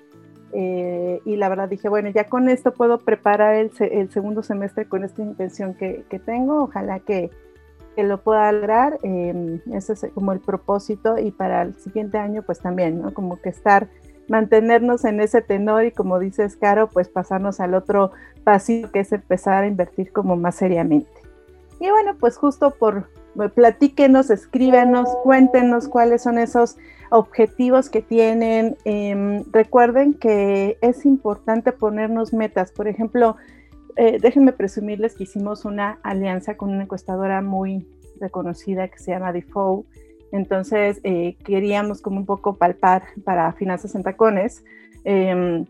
Eh, 0.53 1.21
y 1.25 1.37
la 1.37 1.49
verdad 1.49 1.69
dije, 1.69 1.89
bueno, 1.89 2.11
ya 2.11 2.29
con 2.29 2.49
esto 2.49 2.73
puedo 2.73 2.99
preparar 2.99 3.55
el, 3.55 3.71
el 3.79 4.11
segundo 4.11 4.43
semestre 4.43 4.87
con 4.87 5.05
esta 5.05 5.23
intención 5.23 5.75
que, 5.75 6.05
que 6.11 6.19
tengo. 6.19 6.65
Ojalá 6.65 6.99
que, 7.01 7.31
que, 7.95 8.03
lo 8.03 8.21
pueda 8.23 8.51
lograr. 8.51 8.99
Eh, 9.03 9.61
ese 9.73 9.93
es 9.93 10.07
como 10.13 10.33
el 10.33 10.41
propósito. 10.41 11.19
Y 11.19 11.31
para 11.31 11.63
el 11.63 11.75
siguiente 11.77 12.19
año, 12.19 12.43
pues 12.43 12.59
también, 12.59 13.01
¿no? 13.01 13.15
Como 13.15 13.41
que 13.41 13.51
estar, 13.51 13.89
mantenernos 14.29 15.05
en 15.05 15.21
ese 15.21 15.41
tenor 15.41 15.85
y 15.85 15.93
como 15.93 16.19
dices, 16.19 16.57
Caro, 16.57 16.89
pues 16.89 17.09
pasarnos 17.09 17.61
al 17.61 17.75
otro 17.75 18.11
pasito 18.43 18.91
que 18.91 19.01
es 19.01 19.13
empezar 19.13 19.63
a 19.63 19.69
invertir 19.69 20.11
como 20.13 20.35
más 20.35 20.57
seriamente. 20.57 21.21
Y 21.81 21.91
bueno, 21.91 22.17
pues 22.19 22.37
justo 22.37 22.73
por, 22.73 23.09
platíquenos, 23.55 24.31
escríbenos, 24.31 25.09
cuéntenos 25.23 25.89
cuáles 25.89 26.23
son 26.23 26.39
esos 26.39 26.77
objetivos 27.11 27.91
que 27.91 28.03
tienen. 28.03 28.77
Em, 28.85 29.45
recuerden 29.53 30.15
que 30.15 30.79
es 30.81 31.05
importante 31.05 31.73
ponernos 31.73 32.33
metas. 32.33 32.73
Por 32.73 32.89
ejemplo, 32.89 33.37
eh, 33.97 34.19
déjenme 34.21 34.53
presumirles 34.53 35.15
que 35.15 35.25
hicimos 35.25 35.65
una 35.65 35.99
alianza 36.03 36.57
con 36.57 36.71
una 36.71 36.85
encuestadora 36.85 37.43
muy 37.43 37.87
reconocida 38.21 38.89
que 38.89 38.99
se 38.99 39.13
llama 39.13 39.33
Defoe. 39.33 39.85
Entonces, 40.33 41.01
eh, 41.03 41.37
queríamos 41.45 42.01
como 42.01 42.19
un 42.19 42.27
poco 42.27 42.57
palpar 42.57 43.03
para 43.25 43.53
Finanzas 43.53 43.95
en 43.95 44.03
Tacones, 44.03 44.65
em, 45.05 45.65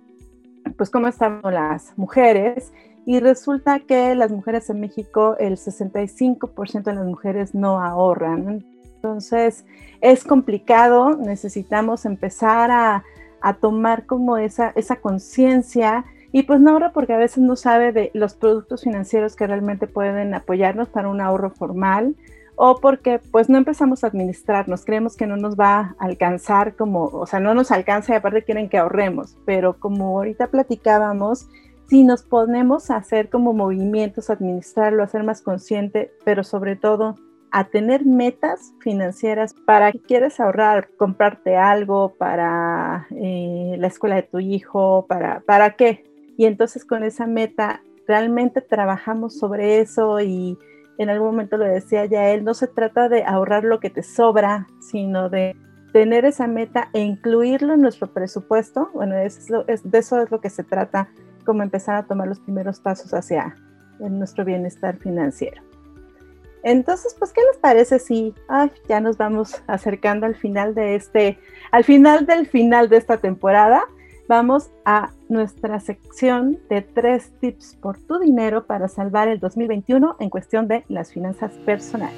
pues 0.77 0.91
cómo 0.91 1.09
estaban 1.09 1.55
las 1.55 1.97
mujeres 1.97 2.73
y 3.07 3.21
resulta 3.21 3.81
que 3.81 4.15
las 4.15 4.31
mujeres 4.31 4.71
en 4.71 4.81
México, 4.81 5.37
el 5.39 5.57
65% 5.57 6.83
de 6.83 6.95
las 6.95 7.07
mujeres 7.07 7.55
no 7.55 7.83
ahorran. 7.83 8.65
Entonces 8.97 9.65
es 10.01 10.25
complicado, 10.25 11.17
necesitamos 11.17 12.05
empezar 12.05 12.71
a, 12.71 13.05
a 13.41 13.55
tomar 13.55 14.07
como 14.07 14.37
esa, 14.37 14.73
esa 14.77 14.97
conciencia. 14.97 16.05
Y 16.33 16.45
pues 16.45 16.61
no 16.61 16.71
ahorra 16.71 16.93
porque 16.93 17.15
a 17.15 17.19
veces 17.19 17.39
no 17.39 17.57
sabe 17.57 17.93
de 17.93 18.11
los 18.15 18.35
productos 18.35 18.83
financieros 18.83 19.35
que 19.35 19.47
realmente 19.47 19.87
pueden 19.87 20.33
apoyarnos 20.35 20.89
para 20.89 21.09
un 21.09 21.21
ahorro 21.21 21.51
formal 21.51 22.15
o 22.63 22.79
porque 22.79 23.19
pues 23.31 23.49
no 23.49 23.57
empezamos 23.57 24.05
a 24.05 24.09
administrarnos, 24.09 24.85
creemos 24.85 25.17
que 25.17 25.27
no 25.27 25.39
nos 25.39 25.59
va 25.59 25.97
a 25.99 26.05
alcanzar 26.05 26.77
como, 26.77 27.05
o 27.07 27.27
sea, 27.27 27.41
no 27.41 27.55
nos 27.55 27.71
alcanza 27.71 28.13
y 28.13 28.17
aparte 28.17 28.45
quieren 28.45 28.69
que 28.69 28.77
ahorremos, 28.77 29.39
pero 29.47 29.81
como 29.81 30.19
ahorita 30.19 30.49
platicábamos, 30.49 31.49
si 31.91 32.05
nos 32.05 32.23
ponemos 32.23 32.89
a 32.93 32.97
hacer 32.97 33.31
como 33.31 33.53
movimientos, 33.53 34.31
administrarlo, 34.31 35.03
a 35.03 35.09
ser 35.09 35.25
más 35.25 35.43
consciente, 35.43 36.13
pero 36.25 36.45
sobre 36.45 36.77
todo 36.77 37.17
a 37.51 37.65
tener 37.65 38.07
metas 38.07 38.73
financieras 38.79 39.55
para 39.67 39.91
que 39.91 39.99
quieres 39.99 40.39
ahorrar, 40.39 40.91
comprarte 40.97 41.57
algo 41.57 42.15
para 42.17 43.09
eh, 43.11 43.75
la 43.77 43.89
escuela 43.89 44.15
de 44.15 44.23
tu 44.23 44.39
hijo, 44.39 45.05
para, 45.09 45.41
para 45.41 45.75
qué. 45.75 46.05
Y 46.37 46.47
entonces 46.47 46.85
con 46.85 47.03
esa 47.03 47.27
meta 47.27 47.83
realmente 48.07 48.61
trabajamos 48.61 49.37
sobre 49.37 49.81
eso 49.81 50.21
y 50.21 50.57
en 50.97 51.11
algún 51.11 51.33
momento 51.33 51.57
lo 51.57 51.65
decía 51.65 52.05
ya 52.05 52.31
él, 52.31 52.45
no 52.45 52.55
se 52.55 52.69
trata 52.69 53.09
de 53.09 53.25
ahorrar 53.25 53.65
lo 53.65 53.81
que 53.81 53.91
te 53.91 54.05
sobra, 54.05 54.69
sino 54.81 55.29
de 55.29 55.57
tener 55.93 56.25
esa 56.25 56.47
meta 56.47 56.89
e 56.93 57.01
incluirlo 57.01 57.75
en 57.75 57.81
nuestro 57.81 58.13
presupuesto. 58.13 58.91
Bueno, 58.95 59.17
es, 59.17 59.49
de 59.49 59.99
eso 59.99 60.23
es 60.23 60.31
lo 60.31 60.41
que 60.41 60.51
se 60.51 60.63
trata, 60.63 61.09
como 61.41 61.63
empezar 61.63 61.97
a 61.97 62.03
tomar 62.05 62.29
los 62.29 62.41
primeros 62.41 62.81
pasos 62.81 63.13
hacia 63.13 63.57
nuestro 63.99 64.45
bienestar 64.45 64.97
financiero. 64.97 65.63
Entonces, 66.63 67.15
pues, 67.19 67.33
¿qué 67.33 67.41
les 67.51 67.59
parece 67.59 67.99
si 67.99 68.35
ya 68.89 69.01
nos 69.01 69.17
vamos 69.17 69.63
acercando 69.67 70.27
al 70.27 70.37
final 70.37 70.75
de 70.75 70.95
este, 70.95 71.39
al 71.71 71.85
final 71.85 72.27
del 72.27 72.47
final 72.47 72.89
de 72.89 72.97
esta 72.99 73.17
temporada? 73.17 73.83
vamos 74.31 74.71
a 74.85 75.11
nuestra 75.29 75.81
sección 75.81 76.61
de 76.71 76.83
tres 76.83 77.33
tips 77.41 77.77
por 77.83 77.99
tu 77.99 78.21
dinero 78.21 78.65
para 78.65 78.87
salvar 78.87 79.27
el 79.27 79.41
2021 79.41 80.19
en 80.21 80.31
cuestión 80.31 80.69
de 80.69 80.85
las 80.89 81.13
finanzas 81.13 81.51
personales. 81.67 82.15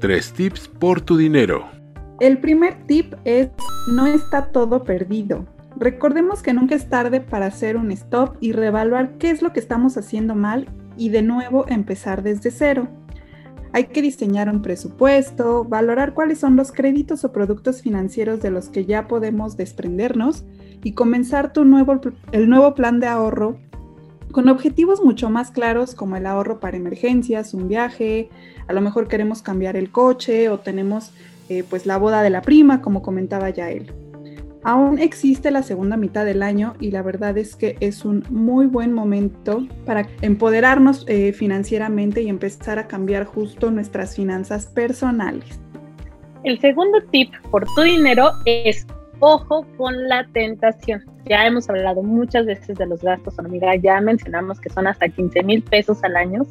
Tres 0.00 0.34
tips 0.34 0.68
por 0.68 1.00
tu 1.00 1.16
dinero. 1.16 1.81
El 2.22 2.38
primer 2.38 2.76
tip 2.86 3.14
es 3.24 3.48
no 3.88 4.06
está 4.06 4.52
todo 4.52 4.84
perdido. 4.84 5.44
Recordemos 5.76 6.40
que 6.40 6.52
nunca 6.52 6.76
es 6.76 6.88
tarde 6.88 7.20
para 7.20 7.46
hacer 7.46 7.76
un 7.76 7.90
stop 7.90 8.36
y 8.38 8.52
reevaluar 8.52 9.18
qué 9.18 9.30
es 9.30 9.42
lo 9.42 9.52
que 9.52 9.58
estamos 9.58 9.96
haciendo 9.96 10.36
mal 10.36 10.68
y 10.96 11.08
de 11.08 11.22
nuevo 11.22 11.66
empezar 11.66 12.22
desde 12.22 12.52
cero. 12.52 12.86
Hay 13.72 13.86
que 13.86 14.02
diseñar 14.02 14.48
un 14.48 14.62
presupuesto, 14.62 15.64
valorar 15.64 16.14
cuáles 16.14 16.38
son 16.38 16.54
los 16.54 16.70
créditos 16.70 17.24
o 17.24 17.32
productos 17.32 17.82
financieros 17.82 18.40
de 18.40 18.52
los 18.52 18.68
que 18.68 18.84
ya 18.84 19.08
podemos 19.08 19.56
desprendernos 19.56 20.44
y 20.84 20.92
comenzar 20.92 21.52
tu 21.52 21.64
nuevo, 21.64 22.00
el 22.30 22.48
nuevo 22.48 22.76
plan 22.76 23.00
de 23.00 23.08
ahorro 23.08 23.58
con 24.30 24.48
objetivos 24.48 25.02
mucho 25.02 25.28
más 25.28 25.50
claros 25.50 25.94
como 25.96 26.16
el 26.16 26.26
ahorro 26.26 26.60
para 26.60 26.76
emergencias, 26.76 27.52
un 27.52 27.68
viaje, 27.68 28.30
a 28.66 28.72
lo 28.72 28.80
mejor 28.80 29.08
queremos 29.08 29.42
cambiar 29.42 29.76
el 29.76 29.90
coche 29.90 30.48
o 30.48 30.60
tenemos 30.60 31.12
eh, 31.48 31.64
pues 31.68 31.86
la 31.86 31.96
boda 31.96 32.22
de 32.22 32.30
la 32.30 32.42
prima, 32.42 32.80
como 32.80 33.02
comentaba 33.02 33.50
ya 33.50 33.70
él. 33.70 33.92
Aún 34.64 35.00
existe 35.00 35.50
la 35.50 35.62
segunda 35.62 35.96
mitad 35.96 36.24
del 36.24 36.42
año 36.42 36.74
y 36.78 36.92
la 36.92 37.02
verdad 37.02 37.36
es 37.36 37.56
que 37.56 37.76
es 37.80 38.04
un 38.04 38.24
muy 38.30 38.66
buen 38.66 38.92
momento 38.92 39.66
para 39.84 40.06
empoderarnos 40.20 41.04
eh, 41.08 41.32
financieramente 41.32 42.22
y 42.22 42.28
empezar 42.28 42.78
a 42.78 42.86
cambiar 42.86 43.24
justo 43.24 43.72
nuestras 43.72 44.14
finanzas 44.14 44.66
personales. 44.66 45.60
El 46.44 46.60
segundo 46.60 47.00
tip 47.10 47.32
por 47.50 47.66
tu 47.74 47.82
dinero 47.82 48.30
es 48.44 48.86
ojo 49.18 49.66
con 49.76 50.08
la 50.08 50.26
tentación. 50.32 51.04
Ya 51.24 51.46
hemos 51.46 51.68
hablado 51.68 52.02
muchas 52.02 52.46
veces 52.46 52.76
de 52.78 52.86
los 52.86 53.02
gastos 53.02 53.38
hormiga, 53.38 53.74
ya 53.76 54.00
mencionamos 54.00 54.60
que 54.60 54.70
son 54.70 54.86
hasta 54.86 55.08
15 55.08 55.42
mil 55.42 55.62
pesos 55.62 56.02
al 56.04 56.16
año 56.16 56.46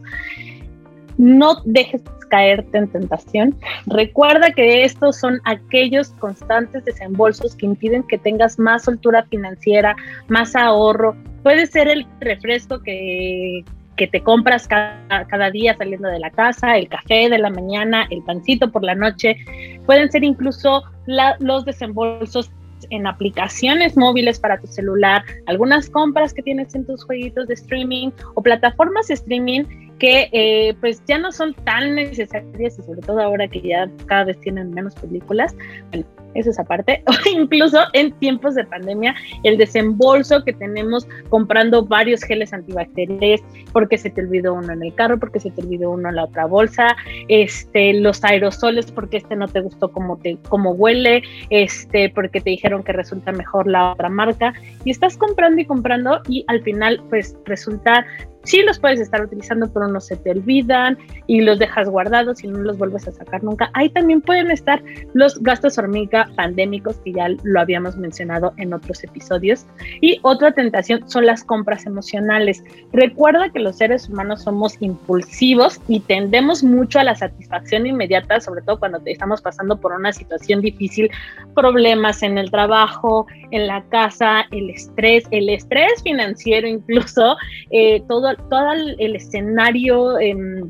no 1.22 1.62
dejes 1.66 2.02
caerte 2.30 2.80
en 2.80 2.88
tentación. 2.88 3.56
Recuerda 3.86 4.52
que 4.52 4.84
estos 4.84 5.20
son 5.20 5.40
aquellos 5.46 6.10
constantes 6.14 6.84
desembolsos 6.84 7.56
que 7.56 7.68
impiden 7.68 8.04
que 8.08 8.18
tengas 8.18 8.58
más 8.58 8.86
soltura 8.86 9.24
financiera, 9.30 9.96
más 10.30 10.56
ahorro. 10.56 11.16
Puede 11.44 11.68
ser 11.68 11.88
el 11.88 12.08
refresco 12.20 12.82
que, 12.82 13.64
te 14.12 14.24
compras 14.24 14.68
cada, 14.68 15.52
día 15.52 15.78
saliendo 15.78 16.08
de 16.08 16.18
la 16.18 16.32
casa, 16.32 16.76
el 16.76 16.90
café 16.90 17.30
de 17.30 17.38
la 17.38 17.52
mañana, 17.52 18.08
el 18.10 18.24
pancito 18.24 18.72
por 18.72 18.84
la 18.84 18.96
noche. 18.96 19.38
Pueden 19.86 20.12
ser 20.12 20.24
incluso 20.24 20.82
los 21.06 21.66
desembolsos 21.66 22.50
en 22.90 23.06
aplicaciones 23.06 23.96
móviles 23.96 24.40
para 24.40 24.60
tu 24.60 24.66
celular, 24.66 25.24
algunas 25.46 25.88
compras 25.88 26.34
que 26.34 26.42
tienes 26.42 26.74
en 26.74 26.88
tus 26.88 27.04
jueguitos 27.04 27.48
de 27.48 27.54
streaming 27.54 28.10
o 28.34 28.42
plataformas 28.42 29.08
de 29.08 29.14
streaming 29.14 29.66
que 30.02 30.30
eh, 30.32 30.74
pues 30.82 31.04
ya 31.08 31.20
no 31.20 31.32
son 31.32 31.54
tan 31.54 31.94
necesarias 31.94 32.80
y 32.80 32.82
sobre 32.82 33.02
todo 33.02 33.22
ahora 33.22 33.48
que 33.48 33.62
ya 33.62 33.88
cada 34.08 34.24
vez 34.24 34.40
tienen 34.40 34.72
menos 34.72 34.96
películas. 34.96 35.56
Bueno, 35.92 36.08
eso 36.34 36.50
es 36.50 36.60
aparte. 36.60 37.04
O 37.12 37.14
incluso 37.30 37.78
en 37.94 38.12
tiempos 38.14 38.56
de 38.56 38.64
pandemia, 38.64 39.14
el 39.44 39.58
desembolso 39.58 40.44
que 40.44 40.54
tenemos 40.54 41.08
comprando 41.30 41.86
varios 41.86 42.24
geles 42.24 42.52
antibacteriales 42.52 43.42
porque 43.74 44.00
se 44.00 44.10
te 44.10 44.22
olvidó 44.22 44.56
uno 44.56 44.74
en 44.74 44.82
el 44.82 44.96
carro, 44.96 45.20
porque 45.20 45.40
se 45.40 45.52
te 45.52 45.62
olvidó 45.62 45.92
uno 45.92 46.10
en 46.10 46.16
la 46.16 46.24
otra 46.24 46.46
bolsa, 46.46 46.96
este, 47.28 47.94
los 47.94 48.24
aerosoles 48.24 48.92
porque 48.92 49.18
este 49.18 49.36
no 49.36 49.48
te 49.48 49.60
gustó 49.60 49.92
como 49.92 50.18
te, 50.18 50.38
como 50.50 50.72
huele, 50.72 51.22
este, 51.52 52.10
porque 52.10 52.42
te 52.42 52.50
dijeron 52.50 52.84
que 52.84 52.94
resulta 52.94 53.32
mejor 53.34 53.68
la 53.68 53.92
otra 53.92 54.10
marca 54.10 54.54
y 54.84 54.90
estás 54.90 55.16
comprando 55.16 55.62
y 55.62 55.66
comprando 55.66 56.22
y 56.28 56.44
al 56.48 56.64
final 56.64 57.04
pues 57.10 57.38
resulta 57.46 58.06
sí 58.44 58.62
los 58.64 58.80
puedes 58.80 59.00
estar 59.00 59.22
utilizando, 59.22 59.72
pero 59.72 59.88
no 59.88 60.00
se 60.02 60.16
te 60.16 60.32
olvidan 60.32 60.98
y 61.28 61.42
los 61.42 61.60
dejas 61.60 61.90
guardados 61.90 62.44
y 62.44 62.48
no 62.48 62.60
los 62.60 62.78
vuelves 62.78 63.08
a 63.08 63.12
sacar 63.12 63.44
nunca. 63.44 63.70
Ahí 63.74 63.90
también 63.90 64.22
pueden 64.22 64.52
estar 64.52 64.82
los 65.14 65.42
gastos 65.42 65.78
hormiga 65.78 66.30
pandémicos, 66.36 66.98
que 66.98 67.14
ya 67.14 67.28
lo 67.44 67.60
habíamos 67.60 67.98
mencionado 67.98 68.54
en 68.58 68.74
otros 68.74 69.04
episodios. 69.04 69.66
Y 70.02 70.20
otra 70.24 70.52
tentación 70.52 71.10
son 71.10 71.26
las 71.26 71.44
compras 71.44 71.86
emocionales. 71.86 72.64
Recuerda 72.92 73.50
que 73.50 73.60
los 73.60 73.78
seres 73.78 74.10
humanos 74.10 74.44
somos 74.44 74.78
impulsivos 74.80 75.80
y 75.88 76.00
tendemos 76.02 76.64
mucho 76.64 77.00
a 77.00 77.04
la 77.04 77.16
satisfacción 77.16 77.86
inmediata, 77.86 78.40
sobre 78.40 78.62
todo 78.62 78.80
cuando 78.80 79.02
estamos 79.06 79.42
pasando 79.42 79.80
por 79.80 79.94
una 79.94 80.14
situación 80.14 80.62
difícil, 80.62 81.10
problemas 81.56 82.24
en 82.24 82.38
el 82.38 82.52
trabajo, 82.52 83.28
en 83.52 83.68
la 83.68 83.84
casa, 83.90 84.46
el 84.52 84.70
estrés, 84.70 85.26
el 85.32 85.50
estrés 85.50 86.02
financiero 86.04 86.68
incluso, 86.68 87.36
eh, 87.72 88.02
todo 88.08 88.36
todo, 88.50 88.72
el, 88.74 89.16
escenario 89.16 90.20
em, 90.20 90.70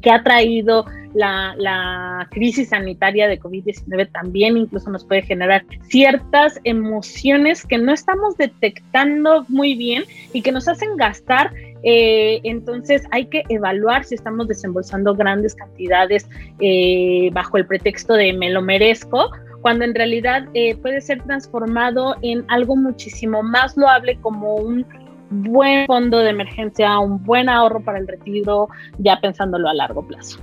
que 0.00 0.10
ha 0.10 0.22
traído 0.22 0.84
la, 1.14 2.28
crisis 2.30 2.70
sanitaria 2.70 3.28
de 3.28 3.38
COVID-19 3.38 4.10
también 4.12 4.56
incluso 4.56 4.90
nos 4.90 5.04
puede 5.04 5.22
generar 5.22 5.64
ciertas 5.82 6.58
emociones 6.64 7.66
que 7.66 7.78
no 7.78 7.92
estamos 7.92 8.36
detectando 8.36 9.44
muy 9.48 9.74
bien 9.74 10.04
y 10.32 10.42
que 10.42 10.52
nos 10.52 10.68
hacen 10.68 10.96
gastar. 10.96 11.52
Eh, 11.84 12.40
entonces 12.44 13.02
hay 13.10 13.26
que 13.26 13.42
evaluar 13.48 14.04
si 14.04 14.14
estamos 14.14 14.46
desembolsando 14.46 15.14
grandes 15.14 15.54
cantidades 15.56 16.28
eh, 16.60 17.28
bajo 17.32 17.56
el 17.56 17.66
pretexto 17.66 18.14
de 18.14 18.32
me 18.32 18.50
lo 18.50 18.62
merezco 18.62 19.30
cuando 19.62 19.84
en 19.84 19.94
realidad 19.94 20.42
eh, 20.54 20.76
puede 20.76 21.00
ser 21.00 21.22
transformado 21.22 22.16
en 22.22 22.44
algo 22.48 22.76
muchísimo 22.76 23.42
más 23.42 23.76
loable 23.76 24.18
como 24.20 24.56
un 24.56 24.84
buen 25.30 25.86
fondo 25.86 26.18
de 26.18 26.30
emergencia, 26.30 26.98
un 26.98 27.22
buen 27.22 27.48
ahorro 27.48 27.80
para 27.80 27.98
el 27.98 28.06
retiro, 28.06 28.68
ya 28.98 29.18
pensándolo 29.20 29.68
a 29.68 29.74
largo 29.74 30.06
plazo. 30.06 30.40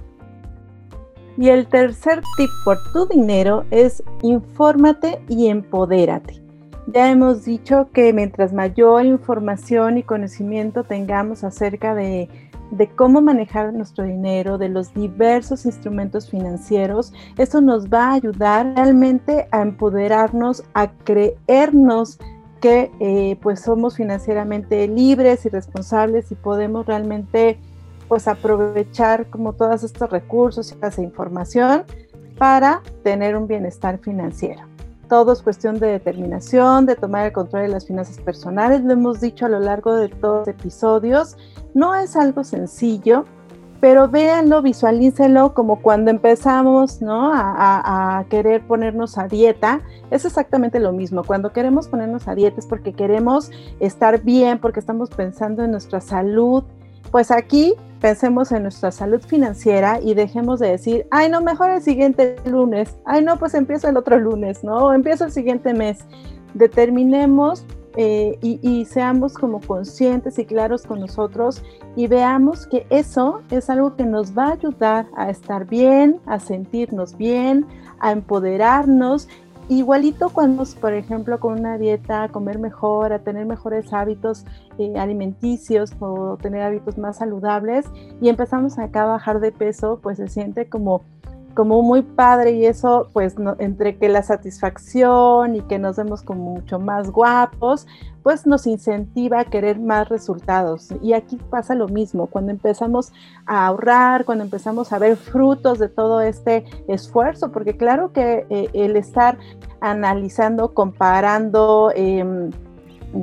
Y 1.38 1.50
el 1.50 1.68
tercer 1.68 2.22
tip 2.38 2.50
por 2.66 2.78
tu 2.92 3.06
dinero 3.06 3.66
es 3.72 4.04
infórmate 4.24 5.20
y 5.30 5.48
empodérate. 5.48 6.42
Ya 6.88 7.12
hemos 7.12 7.46
dicho 7.46 7.90
que 7.94 8.12
mientras 8.14 8.52
mayor 8.52 9.06
información 9.06 10.00
y 10.00 10.04
conocimiento 10.04 10.84
tengamos 10.84 11.44
acerca 11.44 11.94
de, 11.94 12.30
de, 12.72 12.88
cómo 12.88 13.22
manejar 13.22 13.74
nuestro 13.74 14.04
dinero, 14.04 14.58
de 14.58 14.70
los 14.70 14.94
diversos 14.94 15.66
instrumentos 15.66 16.30
financieros, 16.30 17.14
eso 17.38 17.62
nos 17.62 17.88
va 17.88 18.10
a 18.10 18.14
ayudar 18.14 18.74
realmente 18.76 19.48
a 19.52 19.62
empoderarnos, 19.62 20.64
a 20.74 20.92
creernos 20.92 22.20
que 22.62 22.92
eh, 23.00 23.38
pues 23.42 23.62
somos 23.62 23.96
financieramente 23.96 24.88
libres 24.88 25.46
y 25.46 25.50
responsables 25.50 26.32
y 26.32 26.36
podemos 26.36 26.86
realmente 26.86 27.58
pues 28.08 28.28
aprovechar 28.28 29.28
como 29.30 29.54
todos 29.54 29.84
estos 29.84 30.10
recursos 30.10 30.72
y 30.72 30.86
esa 30.86 31.02
información 31.02 31.84
para 32.38 32.82
tener 33.04 33.38
un 33.38 33.48
bienestar 33.48 34.00
financiero. 34.00 34.69
Todo 35.10 35.34
es 35.34 35.42
cuestión 35.42 35.80
de 35.80 35.88
determinación, 35.88 36.86
de 36.86 36.96
tomar 36.96 37.26
el 37.26 37.34
control 37.34 37.64
de 37.64 37.70
las 37.70 37.88
finanzas 37.88 38.20
personales, 38.20 38.84
lo 38.84 38.94
hemos 38.94 39.20
dicho 39.20 39.48
a 39.48 39.50
lo 39.50 39.60
largo 39.60 39.96
de 39.96 40.08
todos 40.08 40.48
los 40.48 40.48
episodios. 40.48 41.36
No 41.74 41.96
es 41.96 42.16
algo 42.16 42.44
sencillo, 42.44 43.26
pero 43.82 44.08
véanlo, 44.08 44.62
visualícenlo 44.62 45.54
como 45.54 45.82
cuando 45.82 46.12
empezamos 46.12 47.02
¿no? 47.02 47.32
a, 47.34 48.24
querer 48.30 48.68
ponernos 48.68 49.18
a 49.18 49.28
dieta. 49.28 49.82
Es 50.12 50.26
exactamente 50.26 50.80
lo 50.80 50.92
mismo. 50.92 51.24
Cuando 51.24 51.54
queremos 51.54 51.88
ponernos 51.88 52.28
a 52.28 52.36
dieta 52.36 52.60
es 52.60 52.68
porque 52.68 52.94
queremos 52.94 53.52
estar 53.80 54.22
bien, 54.22 54.60
porque 54.60 54.80
estamos 54.80 55.10
pensando 55.10 55.64
en 55.64 55.72
nuestra 55.72 56.02
salud. 56.02 56.64
Pues 57.10 57.32
aquí 57.32 57.74
pensemos 58.00 58.52
en 58.52 58.64
nuestra 58.64 58.92
salud 58.92 59.22
financiera 59.22 60.00
y 60.02 60.14
dejemos 60.14 60.60
de 60.60 60.72
decir, 60.72 61.06
ay, 61.12 61.30
no, 61.30 61.42
mejor 61.42 61.70
el 61.70 61.82
siguiente 61.82 62.36
lunes. 62.46 62.96
Ay, 63.06 63.24
no, 63.24 63.38
pues 63.38 63.54
empiezo 63.54 63.90
el 63.90 63.98
otro 63.98 64.18
lunes, 64.20 64.64
¿no? 64.64 64.94
Empiezo 64.94 65.26
el 65.26 65.32
siguiente 65.32 65.74
mes. 65.74 66.00
Determinemos 66.54 67.66
eh, 67.96 68.38
y, 68.42 68.86
seamos 68.86 69.34
como 69.34 69.60
conscientes 69.60 70.38
y 70.40 70.46
claros 70.46 70.84
con 70.84 71.00
nosotros 71.00 71.64
y 71.96 72.08
veamos 72.08 72.68
que 72.68 72.86
eso 72.90 73.42
es 73.50 73.70
algo 73.70 73.96
que 73.96 74.06
nos 74.06 74.38
va 74.38 74.50
a 74.50 74.52
ayudar 74.54 75.08
a 75.18 75.30
estar 75.30 75.66
bien, 75.66 76.20
a 76.26 76.40
sentirnos 76.40 77.18
bien, 77.18 77.66
a 78.00 78.12
empoderarnos 78.12 79.28
igualito 79.70 80.30
cuando, 80.30 80.64
por 80.82 80.94
ejemplo, 80.94 81.40
con 81.40 81.60
una 81.60 81.78
dieta, 81.78 82.24
a 82.24 82.30
comer 82.30 82.60
mejor, 82.60 83.14
a 83.14 83.20
tener 83.20 83.46
mejores 83.46 83.94
hábitos 83.94 84.46
eh, 84.78 84.94
alimenticios 84.98 85.92
o 86.00 86.38
tener 86.38 86.62
hábitos 86.64 86.98
más 86.98 87.18
saludables 87.18 87.86
y 88.22 88.30
empezamos 88.30 88.80
acá 88.80 89.04
a 89.04 89.08
bajar 89.08 89.40
de 89.40 89.52
peso, 89.52 90.00
pues 90.02 90.18
se 90.18 90.28
siente 90.28 90.68
como 90.68 91.04
como 91.60 91.82
muy 91.82 92.04
padre 92.04 92.52
y 92.52 92.66
eso 92.66 93.10
pues 93.12 93.36
entre 93.58 93.98
que 93.98 94.08
la 94.08 94.24
satisfacción 94.24 95.58
y 95.58 95.62
que 95.64 95.78
nos 95.78 95.98
vemos 95.98 96.22
como 96.22 96.52
mucho 96.52 96.80
más 96.80 97.12
guapos, 97.12 97.86
pues 98.24 98.48
nos 98.48 98.66
incentiva 98.66 99.42
a 99.42 99.44
querer 99.44 99.78
más 99.78 100.08
resultados. 100.08 100.88
Y 101.02 101.12
aquí 101.12 101.38
pasa 101.50 101.76
lo 101.76 101.90
mismo, 101.90 102.28
cuando 102.28 102.52
empezamos 102.52 103.12
a 103.46 103.68
ahorrar, 103.68 104.24
cuando 104.24 104.46
empezamos 104.46 104.94
a 104.94 105.00
ver 105.00 105.18
frutos 105.18 105.80
de 105.80 105.90
todo 105.90 106.22
este 106.22 106.64
esfuerzo, 106.88 107.52
porque 107.52 107.76
claro 107.76 108.14
que 108.14 108.46
eh, 108.50 108.70
el 108.72 108.96
estar 108.96 109.38
analizando, 109.82 110.74
comparando, 110.74 111.92
em, 111.94 112.52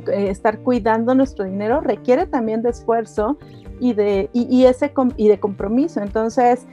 eh, 0.09 0.29
estar 0.29 0.59
cuidando 0.59 1.14
nuestro 1.14 1.46
dinero 1.46 1.81
requiere 1.81 2.27
también 2.27 2.61
de 2.61 2.68
esfuerzo 2.68 3.38
y 3.81 3.94
de, 3.94 4.29
y, 4.35 4.66
ese, 4.66 4.92
y 5.16 5.29
de 5.29 5.40
compromiso. 5.40 6.03
Entonces, 6.03 6.66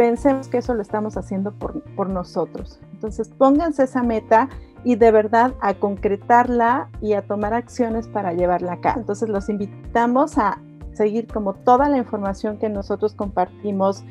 pensemos 0.00 0.48
que 0.48 0.56
eso 0.56 0.72
lo 0.72 0.80
estamos 0.80 1.18
haciendo 1.18 1.52
por, 1.52 1.82
por 1.94 2.08
nosotros. 2.08 2.80
Entonces, 2.94 3.28
pónganse 3.28 3.82
esa 3.82 4.02
meta 4.02 4.48
y 4.82 4.96
de 4.96 5.10
verdad 5.12 5.52
a 5.60 5.74
concretarla 5.74 6.88
y 7.02 7.12
a 7.12 7.20
tomar 7.20 7.52
acciones 7.52 8.08
para 8.08 8.32
llevarla 8.32 8.72
acá. 8.72 8.94
Entonces, 8.96 9.28
los 9.28 9.50
invitamos 9.50 10.38
a 10.38 10.58
seguir 10.94 11.26
como 11.26 11.52
toda 11.52 11.90
la 11.90 11.98
información 11.98 12.56
que 12.56 12.70
nosotros 12.70 13.12
compartimos, 13.12 14.02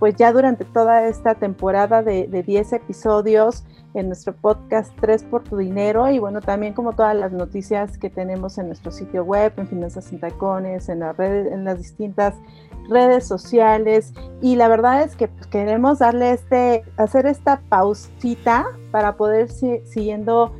pues 0.00 0.16
ya 0.16 0.32
durante 0.32 0.64
toda 0.64 1.06
esta 1.06 1.36
temporada 1.36 2.02
de, 2.02 2.26
de 2.26 2.42
10 2.42 2.72
episodios 2.72 3.64
en 3.96 4.08
nuestro 4.08 4.34
podcast 4.34 4.92
3 5.00 5.24
por 5.24 5.42
tu 5.42 5.56
dinero 5.56 6.10
y 6.10 6.18
bueno, 6.18 6.42
también 6.42 6.74
como 6.74 6.92
todas 6.92 7.16
las 7.16 7.32
noticias 7.32 7.96
que 7.96 8.10
tenemos 8.10 8.58
en 8.58 8.66
nuestro 8.66 8.92
sitio 8.92 9.24
web, 9.24 9.52
en 9.56 9.66
Finanzas 9.66 10.04
sin 10.04 10.20
Tacones, 10.20 10.90
en, 10.90 11.00
las 11.00 11.16
redes, 11.16 11.50
en 11.50 11.64
las 11.64 11.78
distintas 11.78 12.34
redes 12.90 13.26
sociales 13.26 14.12
y 14.42 14.56
la 14.56 14.68
verdad 14.68 15.02
es 15.02 15.16
que 15.16 15.28
pues, 15.28 15.46
queremos 15.46 16.00
darle 16.00 16.32
este, 16.32 16.84
hacer 16.98 17.26
esta 17.26 17.62
pausita 17.70 18.66
para 18.90 19.16
poder 19.16 19.48
siguiendo 19.48 20.52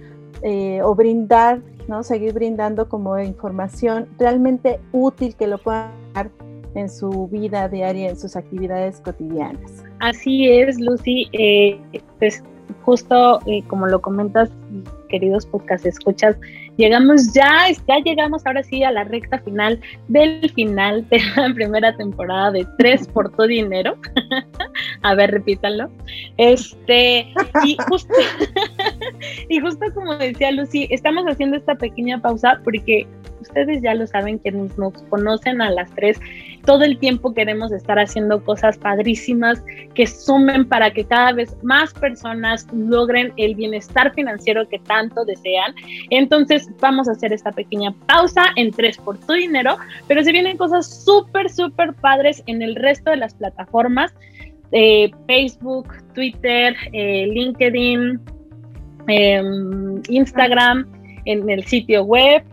eh, 0.42 0.80
o 0.82 0.94
brindar, 0.94 1.60
¿no? 1.88 2.02
Seguir 2.02 2.32
brindando 2.32 2.88
como 2.88 3.18
información 3.18 4.08
realmente 4.18 4.80
útil 4.92 5.36
que 5.36 5.46
lo 5.46 5.58
puedan 5.58 5.90
dar 6.14 6.30
en 6.74 6.88
su 6.88 7.28
vida 7.28 7.68
diaria, 7.68 8.10
en 8.10 8.18
sus 8.18 8.34
actividades 8.34 9.00
cotidianas. 9.00 9.84
Así 10.00 10.48
es, 10.48 10.78
Lucy. 10.78 11.28
Eh, 11.32 11.80
pues 12.18 12.42
justo 12.82 13.40
eh, 13.46 13.62
como 13.66 13.86
lo 13.86 14.00
comentas, 14.00 14.50
queridos 15.08 15.46
podcast 15.46 15.86
escuchas, 15.86 16.36
llegamos 16.76 17.32
ya, 17.32 17.68
ya 17.86 17.98
llegamos 18.04 18.46
ahora 18.46 18.62
sí 18.62 18.82
a 18.82 18.90
la 18.90 19.04
recta 19.04 19.38
final 19.40 19.80
del 20.08 20.50
final 20.50 21.08
de 21.08 21.20
la 21.36 21.52
primera 21.54 21.96
temporada 21.96 22.50
de 22.52 22.66
Tres 22.78 23.08
por 23.08 23.30
tu 23.34 23.44
dinero. 23.44 23.96
a 25.02 25.14
ver, 25.14 25.30
repítanlo. 25.30 25.90
Este, 26.36 27.32
y 27.64 27.76
justo, 27.88 28.14
y 29.48 29.60
justo 29.60 29.86
como 29.94 30.16
decía 30.16 30.50
Lucy, 30.50 30.88
estamos 30.90 31.24
haciendo 31.26 31.56
esta 31.56 31.74
pequeña 31.74 32.20
pausa 32.20 32.60
porque 32.64 33.06
ustedes 33.40 33.82
ya 33.82 33.94
lo 33.94 34.06
saben, 34.06 34.38
quienes 34.38 34.76
nos 34.76 34.94
conocen 35.04 35.60
a 35.60 35.70
las 35.70 35.90
tres, 35.94 36.18
todo 36.64 36.82
el 36.82 36.98
tiempo 36.98 37.32
queremos 37.32 37.70
estar 37.72 37.98
haciendo 37.98 38.42
cosas 38.42 38.76
padrísimas 38.78 39.62
que 39.94 40.06
sumen 40.06 40.68
para 40.68 40.90
que 40.90 41.04
cada 41.04 41.32
vez 41.32 41.56
más 41.62 41.94
personas 41.94 42.66
logren 42.72 43.32
el 43.36 43.54
bienestar 43.54 44.12
financiero 44.14 44.68
que 44.68 44.78
tanto 44.80 45.24
desean. 45.24 45.74
Entonces 46.10 46.68
vamos 46.80 47.08
a 47.08 47.12
hacer 47.12 47.32
esta 47.32 47.52
pequeña 47.52 47.92
pausa 48.06 48.46
en 48.56 48.72
tres 48.72 48.98
por 48.98 49.18
tu 49.18 49.34
dinero, 49.34 49.76
pero 50.08 50.22
se 50.22 50.32
vienen 50.32 50.56
cosas 50.56 51.04
súper, 51.04 51.50
súper 51.50 51.94
padres 51.94 52.42
en 52.46 52.62
el 52.62 52.74
resto 52.74 53.10
de 53.10 53.18
las 53.18 53.34
plataformas. 53.34 54.12
Eh, 54.72 55.12
Facebook, 55.28 55.86
Twitter, 56.14 56.74
eh, 56.92 57.28
LinkedIn, 57.28 58.20
em, 59.08 60.00
Instagram, 60.08 60.86
en 61.24 61.50
el 61.50 61.64
sitio 61.64 62.04
web. 62.04 62.44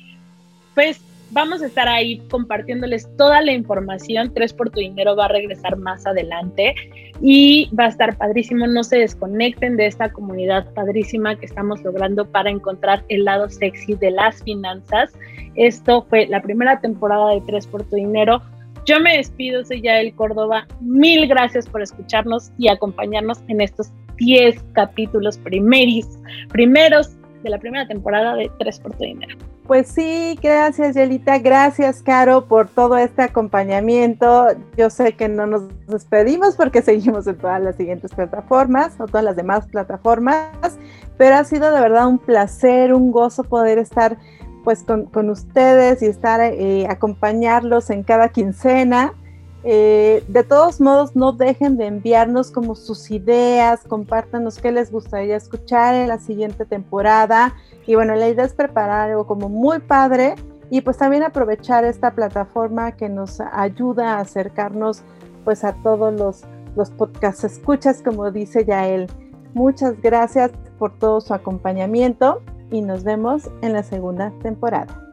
pues 0.74 1.02
vamos 1.32 1.62
a 1.62 1.65
estar 1.65 1.88
ahí 1.88 2.20
compartiéndoles 2.30 3.10
toda 3.17 3.41
la 3.41 3.52
información. 3.52 4.34
Tres 4.34 4.54
por 4.54 4.70
tu 4.70 4.80
dinero 4.80 5.15
va 5.15 5.26
a 5.26 5.30
regresar 5.30 5.78
más 5.78 6.06
adelante 6.06 6.76
y 7.22 7.70
va 7.78 7.86
a 7.86 7.89
estar 7.89 8.17
padrísimo. 8.17 8.67
No 8.67 8.84
se 8.84 8.98
desconecten 8.98 9.78
de 9.78 9.88
esta 9.88 10.12
comunidad 10.12 10.72
padrísima 10.74 11.38
que 11.38 11.46
estamos 11.46 11.82
logrando 11.84 12.26
para 12.26 12.50
encontrar 12.50 13.04
el 13.10 13.26
lado 13.26 13.50
sexy 13.50 13.96
de 13.96 14.12
las 14.12 14.44
finanzas. 14.44 15.13
Esto 15.56 16.06
fue 16.10 16.28
la 16.28 16.41
primera 16.41 16.80
temporada 16.80 17.32
de 17.32 17.41
Tres 17.41 17.67
por 17.67 17.84
tu 17.84 17.96
dinero. 17.96 18.41
Yo 18.86 19.00
me 19.00 19.17
despido, 19.17 19.63
soy 19.63 19.82
Yael 19.82 20.13
Córdoba. 20.15 20.67
Mil 20.80 21.28
gracias 21.28 21.67
por 21.67 21.82
escucharnos 21.82 22.52
y 22.58 22.67
acompañarnos 22.67 23.39
en 23.48 23.62
estos 23.62 23.91
10 24.17 24.63
capítulos 24.74 25.38
primeris, 25.38 26.08
primeros 26.50 27.15
de 27.44 27.50
la 27.50 27.60
primera 27.60 27.88
temporada 27.88 28.36
de 28.36 28.50
Tres 28.60 28.80
por 28.80 28.96
tu 28.96 29.04
dinero. 29.04 29.38
Pues 29.72 29.88
sí, 29.88 30.38
gracias 30.44 30.96
Yelita, 30.96 31.40
gracias 31.40 32.04
Caro 32.04 32.44
por 32.50 32.68
todo 32.68 32.98
este 32.98 33.22
acompañamiento. 33.22 34.48
Yo 34.76 34.90
sé 34.90 35.14
que 35.14 35.30
no 35.30 35.48
nos 35.48 35.62
despedimos 35.88 36.58
porque 36.58 36.82
seguimos 36.82 37.26
en 37.26 37.38
todas 37.38 37.62
las 37.62 37.78
siguientes 37.78 38.12
plataformas 38.14 39.00
o 39.00 39.06
todas 39.06 39.24
las 39.24 39.38
demás 39.38 39.68
plataformas, 39.68 40.78
pero 41.18 41.38
ha 41.38 41.46
sido 41.46 41.74
de 41.74 41.80
verdad 41.80 42.10
un 42.10 42.18
placer, 42.18 42.94
un 42.94 43.14
gozo 43.14 43.46
poder 43.46 43.78
estar 43.78 44.18
pues 44.66 44.84
con, 44.84 45.30
ustedes 45.30 46.02
y 46.02 46.08
estar 46.08 46.42
eh, 46.42 46.86
acompañarlos 46.90 47.92
en 47.92 48.04
cada 48.04 48.28
quincena. 48.28 49.14
Eh, 49.63 50.24
de 50.28 50.43
todos 50.43 50.82
modos, 50.82 51.15
no 51.15 51.34
dejen 51.34 51.78
de 51.78 51.86
enviarnos 51.86 52.50
como 52.52 52.76
sus 52.76 53.12
ideas, 53.12 53.82
compártanos 53.88 54.58
qué 54.58 54.71
les 54.71 54.91
gustaría 54.91 55.36
escuchar 55.36 55.93
en 55.95 56.08
la 56.08 56.19
siguiente 56.19 56.65
temporada. 56.65 57.56
Y 57.86 57.95
bueno, 57.95 58.15
la 58.15 58.28
idea 58.30 58.45
es 58.45 58.54
preparar 58.54 59.12
algo 59.12 59.28
como 59.28 59.50
muy 59.50 59.80
padre 59.80 60.36
y 60.69 60.82
pues 60.82 60.97
también 60.97 61.24
aprovechar 61.24 61.84
esta 61.84 62.12
plataforma 62.12 62.93
que 62.93 63.10
nos 63.10 63.39
ayuda 63.41 64.15
a 64.15 64.21
acercarnos 64.21 65.04
pues 65.43 65.63
a 65.63 65.74
todos 65.84 66.13
los, 66.13 66.43
los 66.76 66.89
podcasts 66.91 67.43
escuchas, 67.43 68.02
como 68.02 68.32
dice 68.32 68.65
Yael. 68.65 69.08
Muchas 69.54 70.02
gracias 70.02 70.52
por 70.80 70.97
todo 70.97 71.19
su 71.19 71.34
acompañamiento 71.34 72.41
y 72.71 72.82
nos 72.82 73.04
vemos 73.04 73.50
en 73.62 73.74
la 73.74 73.84
segunda 73.84 74.32
temporada. 74.41 75.11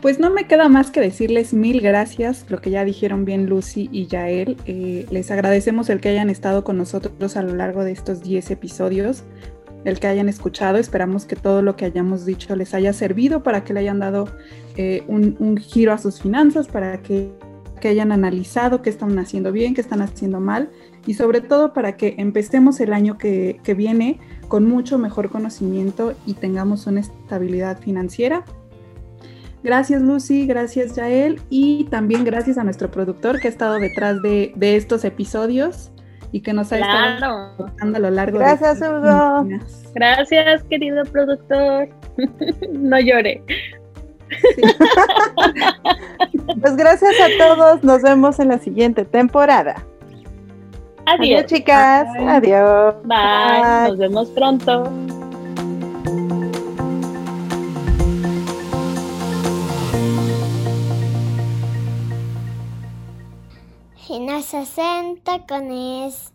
Pues 0.00 0.18
no 0.18 0.30
me 0.30 0.46
queda 0.46 0.70
más 0.70 0.90
que 0.90 1.00
decirles 1.00 1.52
mil 1.52 1.82
gracias, 1.82 2.46
lo 2.48 2.62
que 2.62 2.70
ya 2.70 2.86
dijeron 2.86 3.26
bien 3.26 3.46
Lucy 3.46 3.90
y 3.92 4.06
Yael. 4.06 4.56
Eh, 4.64 5.04
les 5.10 5.30
agradecemos 5.30 5.90
el 5.90 6.00
que 6.00 6.08
hayan 6.08 6.30
estado 6.30 6.64
con 6.64 6.78
nosotros 6.78 7.36
a 7.36 7.42
lo 7.42 7.54
largo 7.54 7.84
de 7.84 7.92
estos 7.92 8.22
10 8.22 8.50
episodios, 8.50 9.24
el 9.84 10.00
que 10.00 10.06
hayan 10.06 10.30
escuchado. 10.30 10.78
Esperamos 10.78 11.26
que 11.26 11.36
todo 11.36 11.60
lo 11.60 11.76
que 11.76 11.84
hayamos 11.84 12.24
dicho 12.24 12.56
les 12.56 12.72
haya 12.72 12.94
servido 12.94 13.42
para 13.42 13.62
que 13.62 13.74
le 13.74 13.80
hayan 13.80 13.98
dado 13.98 14.24
eh, 14.76 15.04
un, 15.06 15.58
giro 15.58 15.92
a 15.92 15.98
sus 15.98 16.22
finanzas, 16.22 16.66
para 16.66 17.02
que, 17.02 17.30
que 17.82 17.88
hayan 17.88 18.10
analizado 18.10 18.80
qué 18.80 18.88
están 18.88 19.18
haciendo 19.18 19.52
bien, 19.52 19.74
qué 19.74 19.82
están 19.82 20.00
haciendo 20.00 20.40
mal 20.40 20.70
y 21.06 21.12
sobre 21.12 21.42
todo 21.42 21.74
para 21.74 21.98
que 21.98 22.14
empecemos 22.16 22.80
el 22.80 22.94
año 22.94 23.18
que, 23.18 23.60
que 23.62 23.74
viene 23.74 24.18
con 24.48 24.66
mucho 24.66 24.96
mejor 24.96 25.28
conocimiento 25.28 26.14
y 26.24 26.34
tengamos 26.34 26.86
una 26.86 27.00
estabilidad 27.00 27.78
financiera 27.80 28.44
Gracias 29.62 30.00
Lucy, 30.00 30.46
gracias 30.46 30.96
Yael 30.96 31.40
y 31.50 31.84
también 31.90 32.24
gracias 32.24 32.56
a 32.56 32.64
nuestro 32.64 32.90
productor 32.90 33.40
que 33.40 33.48
ha 33.48 33.50
estado 33.50 33.74
detrás 33.74 34.22
de, 34.22 34.54
estos 34.58 35.04
episodios 35.04 35.92
y 36.32 36.40
que 36.40 36.52
nos 36.52 36.72
ha 36.72 36.78
estado 36.78 37.70
a 37.80 37.98
lo 37.98 38.10
largo 38.10 38.38
gracias, 38.38 38.80
de 38.80 38.88
Hugo. 38.88 39.48
Gracias, 39.94 40.62
querido 40.64 41.04
productor. 41.04 41.88
no 42.70 43.00
llore. 43.00 43.42
pues 46.60 46.76
gracias 46.76 47.14
a 47.20 47.28
todos. 47.38 47.82
Nos 47.82 48.02
vemos 48.02 48.38
en 48.38 48.48
la 48.48 48.58
siguiente 48.58 49.04
temporada. 49.04 49.82
Adiós, 51.06 51.46
chicas. 51.46 52.06
Adiós. 52.18 52.94
Bye. 53.04 53.88
Nos 53.88 53.98
vemos 53.98 54.28
pronto. 54.30 54.84
En 64.12 64.42
60 64.42 65.46
con 65.46 65.70
es 65.70 66.32